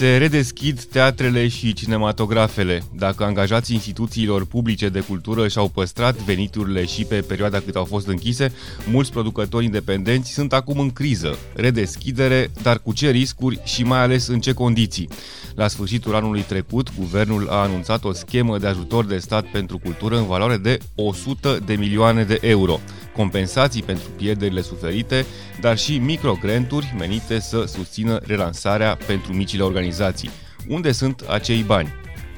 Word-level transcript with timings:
Se 0.00 0.16
redeschid 0.16 0.84
teatrele 0.84 1.48
și 1.48 1.72
cinematografele. 1.72 2.82
Dacă 2.96 3.24
angajații 3.24 3.74
instituțiilor 3.74 4.46
publice 4.46 4.88
de 4.88 5.00
cultură 5.00 5.48
și-au 5.48 5.68
păstrat 5.68 6.16
veniturile 6.16 6.84
și 6.84 7.04
pe 7.04 7.20
perioada 7.20 7.60
cât 7.60 7.76
au 7.76 7.84
fost 7.84 8.06
închise, 8.06 8.52
mulți 8.90 9.10
producători 9.10 9.64
independenți 9.64 10.32
sunt 10.32 10.52
acum 10.52 10.78
în 10.78 10.90
criză. 10.90 11.38
Redeschidere, 11.54 12.50
dar 12.62 12.78
cu 12.78 12.92
ce 12.92 13.10
riscuri 13.10 13.60
și 13.64 13.82
mai 13.82 13.98
ales 13.98 14.26
în 14.26 14.40
ce 14.40 14.52
condiții. 14.52 15.08
La 15.54 15.68
sfârșitul 15.68 16.14
anului 16.14 16.42
trecut, 16.42 16.96
guvernul 16.98 17.48
a 17.48 17.56
anunțat 17.56 18.04
o 18.04 18.12
schemă 18.12 18.58
de 18.58 18.66
ajutor 18.66 19.04
de 19.04 19.18
stat 19.18 19.46
pentru 19.46 19.78
cultură 19.78 20.16
în 20.16 20.26
valoare 20.26 20.56
de 20.56 20.78
100 20.94 21.62
de 21.66 21.74
milioane 21.74 22.24
de 22.24 22.38
euro 22.40 22.80
compensații 23.20 23.82
pentru 23.82 24.08
pierderile 24.16 24.60
suferite, 24.60 25.26
dar 25.60 25.78
și 25.78 25.98
microgranturi 25.98 26.94
menite 26.98 27.40
să 27.40 27.64
susțină 27.66 28.20
relansarea 28.26 28.98
pentru 29.06 29.32
micile 29.32 29.62
organizații. 29.62 30.30
Unde 30.68 30.92
sunt 30.92 31.20
acei 31.20 31.62
bani? 31.62 31.88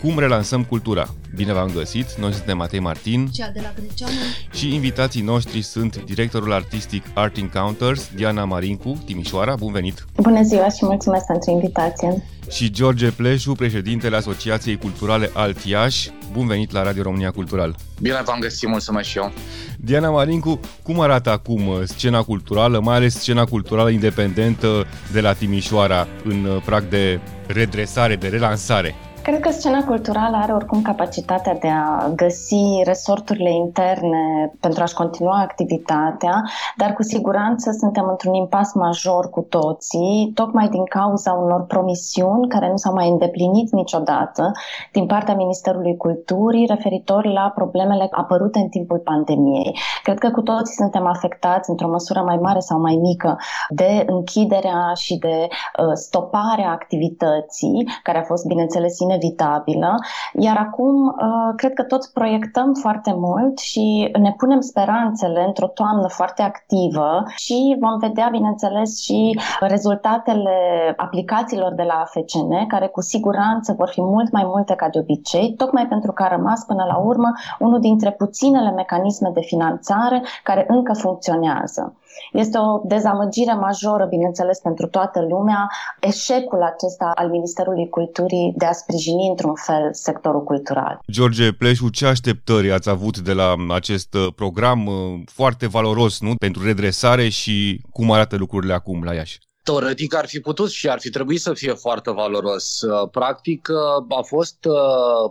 Cum 0.02 0.18
relansăm 0.18 0.64
cultura? 0.64 1.14
Bine 1.34 1.52
v-am 1.52 1.70
găsit, 1.74 2.12
noi 2.12 2.32
suntem 2.32 2.56
Matei 2.56 2.78
Martin 2.78 3.26
Cea 3.26 3.50
de 3.50 3.60
la 3.62 3.72
Greceanu. 3.76 4.12
și 4.52 4.74
invitații 4.74 5.22
noștri 5.22 5.62
sunt 5.62 6.04
directorul 6.04 6.52
artistic 6.52 7.04
Art 7.14 7.36
Encounters, 7.36 8.10
Diana 8.14 8.44
Marincu, 8.44 9.02
Timișoara, 9.04 9.54
bun 9.54 9.72
venit! 9.72 10.04
Bună 10.16 10.42
ziua 10.42 10.68
și 10.68 10.84
mulțumesc 10.84 11.26
pentru 11.26 11.50
invitație! 11.50 12.22
Și 12.50 12.70
George 12.70 13.10
Pleșu, 13.10 13.52
președintele 13.52 14.16
Asociației 14.16 14.78
Culturale 14.78 15.30
Altiaș, 15.32 16.06
bun 16.32 16.46
venit 16.46 16.72
la 16.72 16.82
Radio 16.82 17.02
România 17.02 17.30
Cultural! 17.30 17.76
Bine 18.00 18.22
v-am 18.24 18.38
găsit, 18.40 18.68
mulțumesc 18.68 19.08
și 19.08 19.18
eu! 19.18 19.32
Diana 19.78 20.10
Marincu, 20.10 20.60
cum 20.82 21.00
arată 21.00 21.30
acum 21.30 21.84
scena 21.84 22.22
culturală, 22.22 22.80
mai 22.80 22.96
ales 22.96 23.14
scena 23.18 23.44
culturală 23.44 23.90
independentă 23.90 24.86
de 25.12 25.20
la 25.20 25.32
Timișoara, 25.32 26.08
în 26.24 26.60
prag 26.64 26.88
de 26.88 27.20
redresare, 27.46 28.16
de 28.16 28.28
relansare? 28.28 28.94
Cred 29.22 29.40
că 29.40 29.50
scena 29.50 29.84
culturală 29.84 30.36
are 30.36 30.52
oricum 30.52 30.82
capacitatea 30.82 31.54
de 31.54 31.68
a 31.68 32.08
găsi 32.14 32.82
resorturile 32.84 33.50
interne 33.54 34.52
pentru 34.60 34.82
a-și 34.82 34.94
continua 34.94 35.40
activitatea, 35.40 36.42
dar 36.76 36.92
cu 36.92 37.02
siguranță 37.02 37.70
suntem 37.78 38.06
într-un 38.08 38.34
impas 38.34 38.72
major 38.74 39.30
cu 39.30 39.40
toții, 39.40 40.32
tocmai 40.34 40.68
din 40.68 40.84
cauza 40.84 41.32
unor 41.32 41.64
promisiuni 41.64 42.48
care 42.48 42.68
nu 42.70 42.76
s-au 42.76 42.92
mai 42.92 43.08
îndeplinit 43.08 43.72
niciodată 43.72 44.50
din 44.92 45.06
partea 45.06 45.34
Ministerului 45.34 45.96
Culturii 45.96 46.66
referitor 46.66 47.24
la 47.26 47.52
problemele 47.54 48.08
apărute 48.10 48.58
în 48.58 48.68
timpul 48.68 48.98
pandemiei. 48.98 49.78
Cred 50.02 50.18
că 50.18 50.30
cu 50.30 50.40
toții 50.40 50.74
suntem 50.74 51.06
afectați 51.06 51.70
într-o 51.70 51.88
măsură 51.88 52.20
mai 52.20 52.36
mare 52.36 52.58
sau 52.58 52.80
mai 52.80 52.98
mică 53.00 53.36
de 53.68 54.04
închiderea 54.06 54.92
și 54.94 55.16
de 55.16 55.46
uh, 55.48 55.92
stoparea 55.94 56.70
activității, 56.70 57.88
care 58.02 58.18
a 58.18 58.22
fost, 58.22 58.46
bineînțeles, 58.46 58.98
inevitabilă, 59.12 59.94
iar 60.32 60.56
acum 60.56 61.06
uh, 61.06 61.52
cred 61.56 61.72
că 61.72 61.82
toți 61.82 62.12
proiectăm 62.12 62.72
foarte 62.80 63.14
mult 63.16 63.58
și 63.58 64.10
ne 64.18 64.34
punem 64.36 64.60
speranțele 64.60 65.44
într-o 65.46 65.66
toamnă 65.66 66.08
foarte 66.08 66.42
activă 66.42 67.22
și 67.36 67.76
vom 67.80 67.98
vedea, 67.98 68.28
bineînțeles, 68.30 69.02
și 69.02 69.38
rezultatele 69.60 70.56
aplicațiilor 70.96 71.72
de 71.74 71.82
la 71.82 71.94
AFCN, 71.94 72.66
care 72.68 72.86
cu 72.86 73.00
siguranță 73.00 73.74
vor 73.78 73.88
fi 73.88 74.00
mult 74.00 74.32
mai 74.32 74.44
multe 74.46 74.74
ca 74.74 74.88
de 74.88 74.98
obicei, 74.98 75.54
tocmai 75.56 75.86
pentru 75.86 76.12
că 76.12 76.22
a 76.22 76.28
rămas 76.36 76.64
până 76.64 76.84
la 76.88 76.96
urmă 76.96 77.32
unul 77.58 77.80
dintre 77.80 78.10
puținele 78.10 78.70
mecanisme 78.70 79.30
de 79.34 79.40
finanțare 79.40 80.22
care 80.42 80.64
încă 80.68 80.92
funcționează. 80.92 81.96
Este 82.32 82.58
o 82.58 82.80
dezamăgire 82.84 83.54
majoră, 83.54 84.06
bineînțeles, 84.08 84.58
pentru 84.58 84.86
toată 84.86 85.20
lumea, 85.28 85.66
eșecul 86.00 86.62
acesta 86.62 87.10
al 87.14 87.28
Ministerului 87.28 87.88
Culturii 87.88 88.54
de 88.56 88.64
a 88.64 88.72
sprijini 88.72 89.28
într-un 89.28 89.54
fel 89.54 89.88
sectorul 89.92 90.44
cultural. 90.44 91.00
George 91.10 91.52
Pleșu, 91.52 91.88
ce 91.88 92.06
așteptări 92.06 92.72
ați 92.72 92.88
avut 92.88 93.18
de 93.18 93.32
la 93.32 93.54
acest 93.68 94.14
uh, 94.14 94.26
program 94.36 94.86
uh, 94.86 94.94
foarte 95.24 95.66
valoros 95.66 96.20
nu? 96.20 96.34
pentru 96.38 96.64
redresare 96.64 97.28
și 97.28 97.80
cum 97.90 98.10
arată 98.10 98.36
lucrurile 98.36 98.72
acum 98.72 99.02
la 99.02 99.14
Iași? 99.14 99.38
Teoretic 99.62 100.14
ar 100.14 100.26
fi 100.26 100.40
putut 100.40 100.70
și 100.70 100.88
ar 100.88 101.00
fi 101.00 101.10
trebuit 101.10 101.40
să 101.40 101.54
fie 101.54 101.72
foarte 101.72 102.10
valoros. 102.10 102.80
Uh, 102.80 103.08
practic 103.10 103.68
a 104.08 104.22
fost 104.22 104.56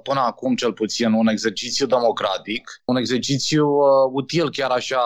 până 0.03 0.19
acum 0.19 0.55
cel 0.55 0.73
puțin 0.73 1.13
un 1.13 1.27
exercițiu 1.27 1.85
democratic, 1.85 2.81
un 2.85 2.95
exercițiu 2.95 3.67
util 4.11 4.51
chiar 4.51 4.69
așa 4.69 5.01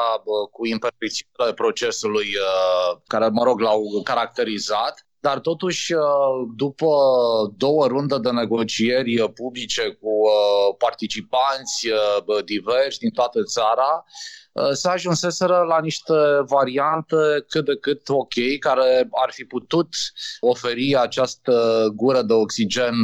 cu 0.52 0.66
imperfecțiunile 0.66 1.53
procesului 1.56 2.28
care, 3.08 3.28
mă 3.28 3.44
rog, 3.44 3.59
l-au 3.59 3.81
caracterizat 4.03 5.06
dar 5.19 5.40
totuși, 5.40 5.94
după 6.56 6.88
două 7.57 7.88
runde 7.88 8.18
de 8.18 8.30
negocieri 8.30 9.31
publice 9.34 9.81
cu 10.02 10.12
participanți 10.78 11.88
diversi 12.46 13.00
din 13.00 13.09
toată 13.09 13.44
țara, 13.44 14.06
s-a 14.73 14.91
ajunseseră 14.91 15.57
la 15.67 15.79
niște 15.79 16.13
variante 16.45 17.16
cât 17.47 17.66
de 17.66 17.75
cât 17.75 18.09
ok, 18.09 18.33
care 18.59 19.07
ar 19.11 19.31
fi 19.31 19.43
putut 19.43 19.88
oferi 20.39 20.95
această 20.95 21.88
gură 21.95 22.21
de 22.21 22.33
oxigen 22.33 22.95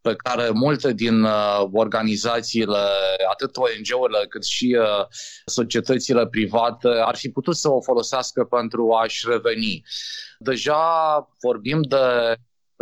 pe 0.00 0.14
care 0.16 0.50
multe 0.50 0.92
din 0.92 1.22
uh, 1.22 1.66
organizațiile, 1.72 2.78
atât 3.30 3.56
ONG-urile 3.56 4.26
cât 4.28 4.44
și 4.44 4.76
uh, 4.80 5.06
societățile 5.44 6.26
private, 6.26 6.88
ar 6.88 7.16
fi 7.16 7.28
putut 7.28 7.56
să 7.56 7.68
o 7.68 7.80
folosească 7.80 8.44
pentru 8.44 8.92
a-și 8.92 9.26
reveni. 9.28 9.82
Deja 10.38 10.82
vorbim 11.40 11.82
de 11.82 11.96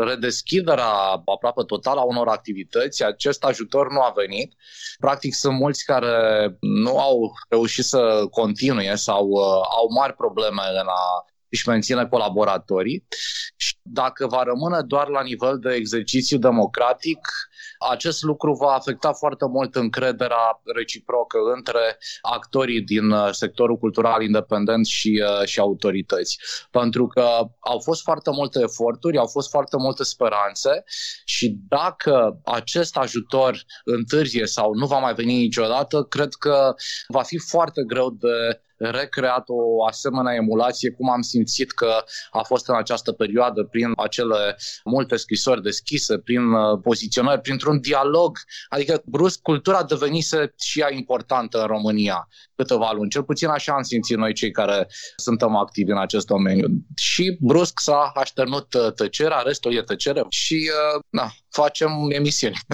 redeschiderea 0.04 0.92
aproape 1.25 1.62
totală 1.66 2.00
a 2.00 2.04
unor 2.04 2.28
activități, 2.28 3.04
acest 3.04 3.44
ajutor 3.44 3.91
nu 3.92 4.00
a 4.00 4.12
venit. 4.16 4.53
Practic 4.98 5.34
sunt 5.34 5.59
mulți 5.59 5.84
care 5.84 6.16
nu 6.60 6.98
au 6.98 7.32
reușit 7.48 7.84
să 7.84 8.25
continue 8.31 8.94
sau 8.94 9.26
uh, 9.26 9.42
au 9.78 9.86
mari 9.98 10.14
probleme 10.14 10.62
în 10.81 10.86
a 10.86 11.25
își 11.50 11.69
menține 11.69 12.06
colaboratorii 12.06 13.06
și 13.56 13.76
dacă 13.82 14.26
va 14.26 14.42
rămâne 14.42 14.82
doar 14.86 15.09
la 15.09 15.22
nivel 15.22 15.59
de 15.59 15.75
exercițiu 15.75 16.38
democratic, 16.38 17.19
acest 17.78 18.22
lucru 18.22 18.53
va 18.53 18.72
afecta 18.72 19.12
foarte 19.12 19.47
mult 19.49 19.75
încrederea 19.75 20.61
reciprocă 20.75 21.39
între 21.55 21.99
actorii 22.22 22.81
din 22.81 23.11
uh, 23.11 23.28
sectorul 23.31 23.77
cultural 23.77 24.22
independent 24.22 24.87
și, 24.87 25.22
uh, 25.41 25.47
și 25.47 25.61
autorități. 25.61 26.39
Pentru 26.71 27.06
că 27.06 27.28
au 27.61 27.78
fost 27.78 28.03
foarte 28.03 28.31
multe 28.31 28.61
eforturi, 28.62 29.19
au 29.19 29.27
fost 29.27 29.50
foarte 29.50 29.77
multe 29.77 30.05
speranțe 30.05 30.84
și 31.25 31.56
dacă 31.69 32.41
acest 32.44 32.97
ajutor 32.97 33.65
întârzie 33.84 34.47
sau 34.47 34.75
nu 34.75 34.87
va 34.87 34.99
mai 34.99 35.15
veni 35.15 35.37
niciodată, 35.37 36.03
cred 36.03 36.33
că 36.34 36.75
va 37.09 37.22
fi 37.22 37.39
foarte 37.39 37.83
greu 37.87 38.10
de 38.10 38.60
recreat 38.78 39.44
o 39.47 39.84
asemenea 39.87 40.34
emulație, 40.34 40.91
cum 40.91 41.11
am 41.11 41.21
simțit 41.21 41.72
că 41.72 42.05
a 42.31 42.43
fost 42.43 42.69
în 42.69 42.75
această 42.75 43.12
perioadă 43.12 43.62
prin 43.62 43.93
acele 43.97 44.56
multe 44.84 45.16
scrisori 45.16 45.62
deschise, 45.62 46.19
prin 46.19 46.53
uh, 46.53 46.81
poziționări, 46.83 47.41
printr-un 47.41 47.81
dialog. 47.81 48.39
Adică 48.69 49.03
brusc 49.05 49.41
cultura 49.41 49.83
devenise 49.84 50.55
și 50.61 50.81
ea 50.81 50.93
importantă 50.93 51.61
în 51.61 51.66
România 51.66 52.28
câteva 52.57 52.92
luni. 52.92 53.10
Cel 53.10 53.22
puțin 53.22 53.48
așa 53.48 53.72
am 53.72 53.83
simțit 53.83 54.16
noi 54.16 54.34
cei 54.34 54.51
care 54.51 54.89
suntem 55.16 55.57
activi 55.57 55.91
în 55.91 55.98
acest 55.98 56.27
domeniu. 56.27 56.66
Și 56.97 57.36
brusc 57.41 57.80
s-a 57.80 58.13
așternut 58.15 58.75
uh, 58.75 58.92
tăcerea, 58.92 59.39
restul 59.39 59.75
e 59.75 59.83
tăcere 59.83 60.25
și 60.28 60.71
uh, 60.95 61.03
na, 61.09 61.33
facem 61.50 61.91
emisiuni. 62.09 62.59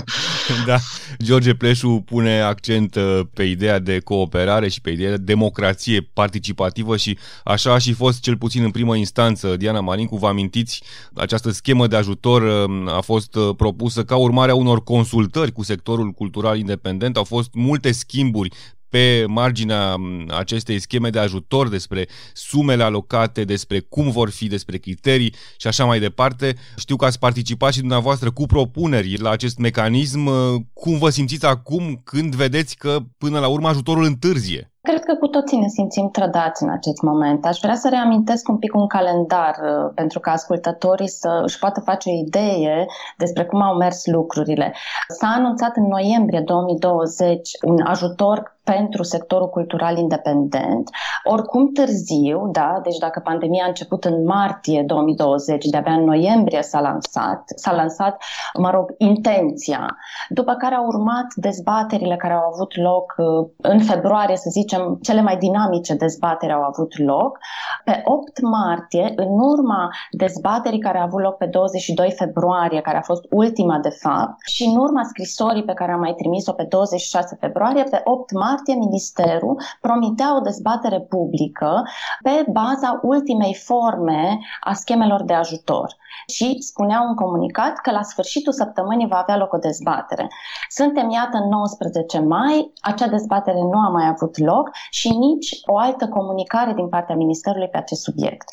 Da, 0.66 0.78
George 1.22 1.54
Pleșu 1.54 2.02
pune 2.06 2.40
accent 2.40 2.96
pe 3.34 3.42
ideea 3.42 3.78
de 3.78 3.98
cooperare 3.98 4.68
și 4.68 4.80
pe 4.80 4.90
ideea 4.90 5.10
de 5.10 5.16
democrație 5.16 5.42
democrație 5.54 6.10
participativă 6.12 6.96
și 6.96 7.18
așa 7.44 7.72
a 7.72 7.78
și 7.78 7.92
fost 7.92 8.20
cel 8.20 8.36
puțin 8.36 8.62
în 8.62 8.70
primă 8.70 8.96
instanță. 8.96 9.56
Diana 9.56 9.80
Marincu, 9.80 10.16
vă 10.16 10.26
amintiți, 10.26 10.82
această 11.14 11.50
schemă 11.50 11.86
de 11.86 11.96
ajutor 11.96 12.42
uh, 12.42 12.92
a 12.92 13.00
fost 13.00 13.34
uh, 13.34 13.54
propusă 13.56 14.04
ca 14.04 14.16
urmare 14.16 14.50
a 14.50 14.54
unor 14.54 14.82
consultări 14.82 15.52
cu 15.52 15.62
sectorul 15.62 16.10
cultural 16.10 16.58
independent. 16.58 17.16
Au 17.16 17.24
fost 17.24 17.50
multe 17.52 17.92
schimburi 17.92 18.50
pe 18.94 19.24
marginea 19.28 19.94
um, 19.94 20.30
acestei 20.30 20.78
scheme 20.78 21.10
de 21.10 21.18
ajutor, 21.18 21.68
despre 21.68 22.08
sumele 22.32 22.82
alocate, 22.82 23.44
despre 23.44 23.80
cum 23.80 24.10
vor 24.10 24.30
fi, 24.30 24.46
despre 24.46 24.76
criterii 24.76 25.34
și 25.56 25.66
așa 25.66 25.84
mai 25.84 26.00
departe. 26.00 26.56
Știu 26.76 26.96
că 26.96 27.04
ați 27.04 27.18
participat 27.18 27.72
și 27.72 27.78
dumneavoastră 27.78 28.30
cu 28.30 28.46
propuneri 28.46 29.18
la 29.18 29.30
acest 29.30 29.58
mecanism. 29.58 30.26
Uh, 30.26 30.60
cum 30.72 30.98
vă 30.98 31.10
simțiți 31.10 31.46
acum 31.46 32.00
când 32.04 32.34
vedeți 32.34 32.76
că 32.76 32.98
până 33.18 33.38
la 33.38 33.48
urmă 33.48 33.68
ajutorul 33.68 34.04
întârzie? 34.04 34.73
Cred 34.88 35.04
că 35.04 35.14
cu 35.14 35.26
toții 35.26 35.58
ne 35.58 35.68
simțim 35.68 36.10
trădați 36.10 36.62
în 36.62 36.70
acest 36.70 37.02
moment. 37.02 37.46
Aș 37.46 37.58
vrea 37.62 37.74
să 37.74 37.88
reamintesc 37.88 38.48
un 38.48 38.58
pic 38.58 38.74
un 38.74 38.86
calendar 38.86 39.54
uh, 39.62 39.92
pentru 39.94 40.20
ca 40.20 40.30
ascultătorii 40.30 41.08
să 41.08 41.40
își 41.44 41.58
poată 41.58 41.80
face 41.80 42.10
o 42.10 42.12
idee 42.12 42.86
despre 43.16 43.44
cum 43.44 43.60
au 43.60 43.76
mers 43.76 44.06
lucrurile. 44.06 44.74
S-a 45.08 45.26
anunțat 45.36 45.76
în 45.76 45.86
noiembrie 45.86 46.40
2020 46.40 47.50
un 47.62 47.80
ajutor 47.84 48.54
pentru 48.64 49.02
sectorul 49.02 49.48
cultural 49.48 49.96
independent. 49.96 50.90
Oricum 51.24 51.72
târziu, 51.72 52.48
da, 52.52 52.80
deci 52.82 52.98
dacă 52.98 53.20
pandemia 53.20 53.64
a 53.64 53.68
început 53.68 54.04
în 54.04 54.24
martie 54.24 54.82
2020, 54.86 55.64
de-abia 55.64 55.92
în 55.92 56.04
noiembrie 56.04 56.62
s-a 56.62 56.80
lansat, 56.80 57.42
s-a 57.54 57.72
lansat, 57.72 58.22
mă 58.58 58.70
rog, 58.70 58.94
intenția, 58.98 59.96
după 60.28 60.54
care 60.54 60.74
au 60.74 60.86
urmat 60.86 61.26
dezbaterile 61.36 62.16
care 62.16 62.32
au 62.32 62.52
avut 62.52 62.76
loc 62.76 63.14
uh, 63.16 63.48
în 63.56 63.80
februarie, 63.80 64.36
să 64.36 64.48
zicem, 64.50 64.73
cele 65.02 65.20
mai 65.20 65.36
dinamice 65.36 65.94
dezbateri 65.94 66.52
au 66.52 66.62
avut 66.62 66.98
loc. 66.98 67.38
Pe 67.84 68.02
8 68.04 68.40
martie, 68.40 69.12
în 69.16 69.38
urma 69.38 69.88
dezbaterii 70.10 70.78
care 70.78 70.98
a 70.98 71.02
avut 71.02 71.20
loc 71.20 71.36
pe 71.36 71.46
22 71.46 72.10
februarie, 72.10 72.80
care 72.80 72.96
a 72.96 73.02
fost 73.02 73.26
ultima 73.30 73.78
de 73.78 73.90
fapt, 74.02 74.34
și 74.46 74.64
în 74.64 74.76
urma 74.76 75.02
scrisorii 75.02 75.64
pe 75.64 75.72
care 75.72 75.92
am 75.92 76.00
mai 76.00 76.14
trimis-o 76.16 76.52
pe 76.52 76.66
26 76.68 77.36
februarie, 77.40 77.82
pe 77.82 78.00
8 78.04 78.32
martie 78.32 78.52
martie, 78.54 78.74
Ministerul 78.74 79.56
promitea 79.80 80.36
o 80.36 80.40
dezbatere 80.40 81.00
publică 81.00 81.82
pe 82.22 82.44
baza 82.52 83.00
ultimei 83.02 83.54
forme 83.54 84.38
a 84.60 84.72
schemelor 84.72 85.22
de 85.22 85.34
ajutor 85.34 85.96
și 86.26 86.56
spunea 86.60 87.00
un 87.08 87.14
comunicat 87.14 87.74
că 87.76 87.90
la 87.90 88.02
sfârșitul 88.02 88.52
săptămânii 88.52 89.06
va 89.06 89.16
avea 89.16 89.36
loc 89.36 89.52
o 89.52 89.58
dezbatere. 89.58 90.28
Suntem, 90.68 91.10
iată, 91.10 91.36
în 91.42 91.48
19 91.48 92.20
mai, 92.20 92.72
acea 92.80 93.08
dezbatere 93.08 93.60
nu 93.72 93.78
a 93.78 93.88
mai 93.88 94.06
avut 94.08 94.38
loc 94.38 94.63
și 94.90 95.08
nici 95.08 95.48
o 95.66 95.78
altă 95.78 96.08
comunicare 96.08 96.72
din 96.72 96.88
partea 96.88 97.14
Ministerului 97.14 97.68
pe 97.68 97.76
acest 97.76 98.02
subiect. 98.02 98.48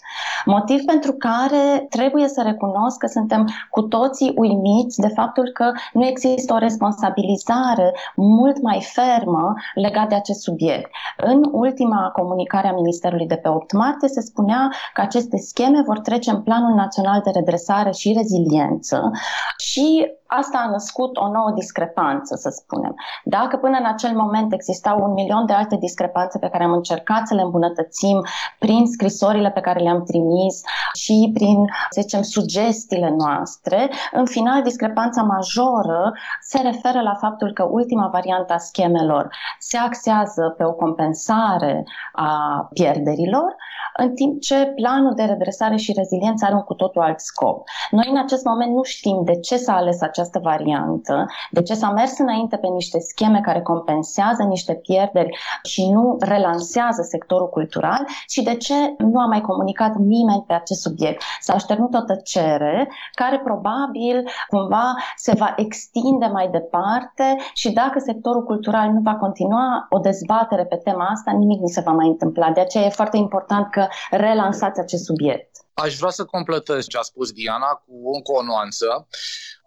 Motiv 0.45 0.83
pentru 0.85 1.11
care 1.13 1.85
trebuie 1.89 2.27
să 2.27 2.41
recunosc 2.41 2.97
că 2.97 3.07
suntem 3.07 3.47
cu 3.69 3.81
toții 3.81 4.33
uimiți 4.35 4.99
de 4.99 5.07
faptul 5.07 5.49
că 5.53 5.71
nu 5.93 6.05
există 6.05 6.53
o 6.53 6.57
responsabilizare 6.57 7.93
mult 8.15 8.61
mai 8.61 8.87
fermă 8.93 9.53
legat 9.75 10.09
de 10.09 10.15
acest 10.15 10.41
subiect. 10.41 10.89
În 11.17 11.49
ultima 11.51 12.09
comunicare 12.13 12.67
a 12.67 12.73
Ministerului 12.73 13.27
de 13.27 13.35
pe 13.35 13.49
8 13.49 13.71
martie 13.73 14.07
se 14.07 14.21
spunea 14.21 14.69
că 14.93 15.01
aceste 15.01 15.37
scheme 15.37 15.81
vor 15.85 15.99
trece 15.99 16.31
în 16.31 16.41
Planul 16.41 16.73
Național 16.75 17.21
de 17.23 17.29
Redresare 17.33 17.91
și 17.91 18.13
Reziliență 18.17 19.11
și 19.57 20.11
asta 20.39 20.57
a 20.65 20.69
născut 20.69 21.17
o 21.17 21.31
nouă 21.31 21.51
discrepanță, 21.55 22.35
să 22.35 22.49
spunem. 22.49 22.95
Dacă 23.23 23.57
până 23.57 23.77
în 23.77 23.85
acel 23.85 24.15
moment 24.15 24.53
existau 24.53 25.03
un 25.03 25.13
milion 25.13 25.45
de 25.45 25.53
alte 25.53 25.75
discrepanțe 25.75 26.39
pe 26.39 26.49
care 26.49 26.63
am 26.63 26.71
încercat 26.71 27.27
să 27.27 27.33
le 27.33 27.41
îmbunătățim 27.41 28.21
prin 28.59 28.85
scrisorile 28.85 29.51
pe 29.51 29.59
care 29.59 29.79
le-am 29.79 30.03
trimis 30.03 30.61
și 30.93 31.31
prin, 31.33 31.57
să 31.89 32.01
zicem, 32.01 32.21
sugestiile 32.21 33.15
noastre, 33.17 33.89
în 34.11 34.25
final 34.25 34.61
discrepanța 34.61 35.21
majoră 35.21 36.13
se 36.41 36.61
referă 36.61 37.01
la 37.01 37.13
faptul 37.13 37.53
că 37.53 37.63
ultima 37.69 38.07
variantă 38.07 38.53
a 38.53 38.57
schemelor 38.57 39.29
se 39.59 39.77
axează 39.77 40.53
pe 40.57 40.63
o 40.63 40.73
compensare 40.73 41.83
a 42.13 42.67
pierderilor, 42.73 43.55
în 43.97 44.13
timp 44.13 44.41
ce 44.41 44.71
planul 44.75 45.13
de 45.15 45.23
redresare 45.23 45.75
și 45.75 45.93
reziliență 45.93 46.45
are 46.45 46.53
un 46.53 46.61
cu 46.61 46.73
totul 46.73 47.01
alt 47.01 47.19
scop. 47.19 47.67
Noi 47.91 48.07
în 48.09 48.17
acest 48.17 48.45
moment 48.45 48.71
nu 48.73 48.83
știm 48.83 49.21
de 49.23 49.39
ce 49.39 49.57
s-a 49.57 49.75
ales 49.75 50.01
această 50.21 50.39
variantă, 50.39 51.25
de 51.51 51.61
ce 51.61 51.73
s-a 51.73 51.89
mers 51.89 52.19
înainte 52.19 52.57
pe 52.57 52.67
niște 52.67 52.99
scheme 52.99 53.39
care 53.41 53.61
compensează 53.61 54.43
niște 54.43 54.73
pierderi 54.73 55.37
și 55.63 55.89
nu 55.89 56.17
relansează 56.19 57.01
sectorul 57.01 57.49
cultural 57.49 58.05
și 58.27 58.43
de 58.43 58.55
ce 58.55 58.73
nu 58.97 59.19
a 59.19 59.25
mai 59.25 59.41
comunicat 59.41 59.95
nimeni 59.95 60.43
pe 60.47 60.53
acest 60.53 60.81
subiect. 60.81 61.21
S-a 61.39 61.53
așternut 61.53 61.93
o 61.93 62.01
tăcere 62.01 62.89
care 63.13 63.39
probabil 63.39 64.29
cumva 64.47 64.95
se 65.15 65.33
va 65.37 65.53
extinde 65.55 66.25
mai 66.25 66.47
departe 66.49 67.35
și 67.53 67.71
dacă 67.71 67.99
sectorul 67.99 68.43
cultural 68.43 68.89
nu 68.89 68.99
va 69.01 69.15
continua 69.15 69.85
o 69.89 69.97
dezbatere 69.97 70.65
pe 70.65 70.75
tema 70.75 71.05
asta, 71.05 71.31
nimic 71.31 71.59
nu 71.59 71.67
se 71.67 71.81
va 71.85 71.91
mai 71.91 72.07
întâmpla. 72.07 72.51
De 72.51 72.59
aceea 72.61 72.85
e 72.85 72.89
foarte 72.89 73.17
important 73.17 73.69
că 73.69 73.87
relansați 74.11 74.79
acest 74.79 75.03
subiect. 75.03 75.49
Aș 75.73 75.97
vrea 75.97 76.09
să 76.09 76.25
completez 76.25 76.87
ce 76.87 76.97
a 76.97 77.01
spus 77.01 77.31
Diana 77.31 77.83
cu 77.85 77.93
încă 78.13 78.31
o 78.31 78.43
nuanță. 78.43 79.07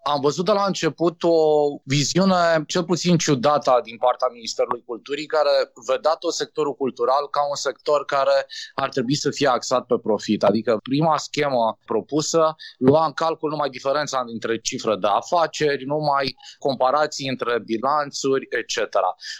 Am 0.03 0.19
văzut 0.21 0.45
de 0.45 0.51
la 0.51 0.65
început 0.65 1.23
o 1.23 1.37
viziune 1.83 2.63
cel 2.67 2.83
puțin 2.83 3.17
ciudată 3.17 3.81
din 3.83 3.97
partea 3.97 4.27
Ministerului 4.31 4.83
Culturii, 4.85 5.25
care 5.25 5.49
vedea 5.87 6.13
tot 6.13 6.33
sectorul 6.33 6.75
cultural 6.75 7.29
ca 7.29 7.39
un 7.49 7.55
sector 7.55 8.05
care 8.05 8.45
ar 8.75 8.89
trebui 8.89 9.15
să 9.15 9.29
fie 9.29 9.47
axat 9.47 9.85
pe 9.85 9.95
profit. 10.03 10.43
Adică 10.43 10.77
prima 10.83 11.17
schemă 11.17 11.77
propusă 11.85 12.55
lua 12.77 13.05
în 13.05 13.11
calcul 13.13 13.49
numai 13.49 13.69
diferența 13.69 14.23
dintre 14.23 14.59
cifre 14.59 14.95
de 14.95 15.07
afaceri, 15.07 15.85
numai 15.85 16.35
comparații 16.57 17.29
între 17.29 17.59
bilanțuri, 17.59 18.47
etc. 18.49 18.97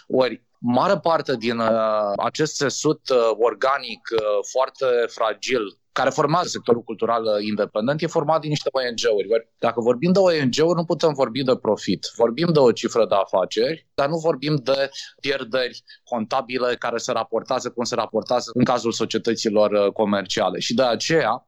Ori 0.08 0.44
mare 0.58 0.98
parte 0.98 1.36
din 1.36 1.58
uh, 1.58 2.12
acest 2.16 2.54
sesut 2.54 3.08
uh, 3.08 3.30
organic 3.38 4.08
uh, 4.12 4.18
foarte 4.52 4.86
fragil 5.06 5.78
care 5.98 6.10
formează 6.10 6.48
sectorul 6.48 6.82
cultural 6.82 7.22
uh, 7.24 7.46
independent 7.52 8.02
e 8.02 8.06
format 8.06 8.40
din 8.40 8.50
niște 8.50 8.68
ONG-uri. 8.72 9.48
Dacă 9.58 9.80
vorbim 9.80 10.12
de 10.12 10.18
ONG-uri, 10.18 10.78
nu 10.80 10.84
putem 10.84 11.12
vorbi 11.12 11.42
de 11.42 11.56
profit. 11.56 12.02
Vorbim 12.16 12.48
de 12.52 12.58
o 12.58 12.72
cifră 12.72 13.06
de 13.06 13.14
afaceri, 13.14 13.86
dar 13.94 14.08
nu 14.08 14.16
vorbim 14.16 14.54
de 14.64 14.90
pierderi 15.20 15.82
contabile 16.04 16.76
care 16.78 16.98
se 16.98 17.12
raportează 17.12 17.70
cum 17.70 17.84
se 17.84 17.94
raportează 17.94 18.50
în 18.54 18.64
cazul 18.64 18.92
societăților 18.92 19.70
uh, 19.70 19.92
comerciale. 19.92 20.58
Și 20.58 20.74
de 20.74 20.82
aceea, 20.82 21.46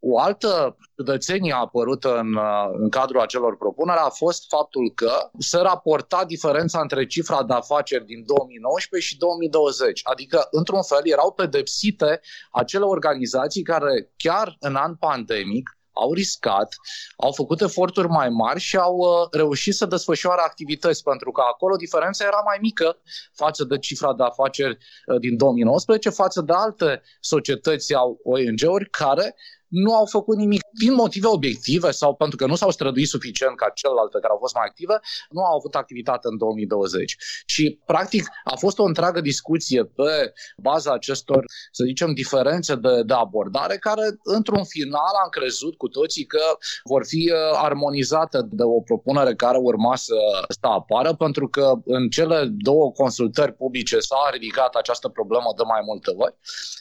o 0.00 0.18
altă 0.18 0.76
ciudățenie 0.96 1.52
apărută 1.52 2.18
în, 2.18 2.38
în 2.72 2.88
cadrul 2.88 3.20
acelor 3.20 3.56
propuneri 3.56 3.98
a 3.98 4.08
fost 4.08 4.48
faptul 4.48 4.92
că 4.94 5.30
se 5.38 5.58
raporta 5.58 6.24
diferența 6.24 6.80
între 6.80 7.06
cifra 7.06 7.42
de 7.42 7.52
afaceri 7.52 8.04
din 8.04 8.24
2019 8.26 9.10
și 9.10 9.18
2020. 9.18 10.00
Adică, 10.04 10.48
într-un 10.50 10.82
fel, 10.82 11.00
erau 11.02 11.32
pedepsite 11.32 12.20
acele 12.50 12.84
organizații 12.84 13.62
care, 13.62 14.12
chiar 14.16 14.56
în 14.58 14.74
an 14.74 14.94
pandemic, 14.94 15.80
au 15.92 16.12
riscat, 16.12 16.74
au 17.16 17.32
făcut 17.32 17.60
eforturi 17.60 18.08
mai 18.08 18.28
mari 18.28 18.60
și 18.60 18.76
au 18.76 18.96
uh, 18.96 19.28
reușit 19.30 19.74
să 19.74 19.86
desfășoare 19.86 20.40
activități, 20.44 21.02
pentru 21.02 21.30
că 21.30 21.42
acolo 21.52 21.76
diferența 21.76 22.24
era 22.24 22.42
mai 22.44 22.58
mică 22.60 22.96
față 23.32 23.64
de 23.64 23.78
cifra 23.78 24.14
de 24.14 24.22
afaceri 24.22 24.78
uh, 25.06 25.20
din 25.20 25.36
2019, 25.36 26.10
față 26.10 26.40
de 26.40 26.52
alte 26.52 27.02
societăți 27.20 27.86
sau 27.86 28.20
ONG-uri 28.22 28.90
care 28.90 29.34
nu 29.70 29.94
au 29.94 30.06
făcut 30.06 30.36
nimic 30.36 30.60
din 30.78 30.94
motive 30.94 31.26
obiective 31.26 31.90
sau 31.90 32.14
pentru 32.14 32.36
că 32.36 32.46
nu 32.46 32.54
s-au 32.54 32.70
străduit 32.70 33.08
suficient 33.08 33.56
ca 33.56 33.68
celelalte 33.74 34.18
care 34.20 34.32
au 34.32 34.38
fost 34.38 34.54
mai 34.54 34.64
active, 34.66 35.00
nu 35.30 35.42
au 35.42 35.56
avut 35.56 35.74
activitate 35.74 36.28
în 36.30 36.36
2020. 36.36 37.16
Și, 37.46 37.80
practic, 37.86 38.24
a 38.44 38.56
fost 38.56 38.78
o 38.78 38.84
întreagă 38.84 39.20
discuție 39.20 39.84
pe 39.84 40.32
baza 40.56 40.92
acestor, 40.92 41.44
să 41.72 41.84
zicem, 41.86 42.14
diferențe 42.14 42.74
de, 42.74 43.02
de 43.02 43.14
abordare, 43.14 43.76
care, 43.76 44.02
într-un 44.22 44.64
final, 44.64 45.14
am 45.24 45.28
crezut 45.30 45.76
cu 45.76 45.88
toții 45.88 46.24
că 46.24 46.42
vor 46.84 47.06
fi 47.06 47.32
uh, 47.32 47.58
armonizate 47.62 48.38
de 48.50 48.62
o 48.62 48.80
propunere 48.80 49.34
care 49.34 49.58
urma 49.58 49.96
să, 49.96 50.14
să 50.48 50.66
apară, 50.66 51.14
pentru 51.14 51.48
că 51.48 51.72
în 51.84 52.08
cele 52.08 52.48
două 52.50 52.92
consultări 52.92 53.52
publice 53.52 53.98
s-a 53.98 54.28
ridicat 54.32 54.74
această 54.74 55.08
problemă 55.08 55.52
de 55.56 55.62
mai 55.66 55.80
multe 55.84 56.10
ori. 56.16 56.34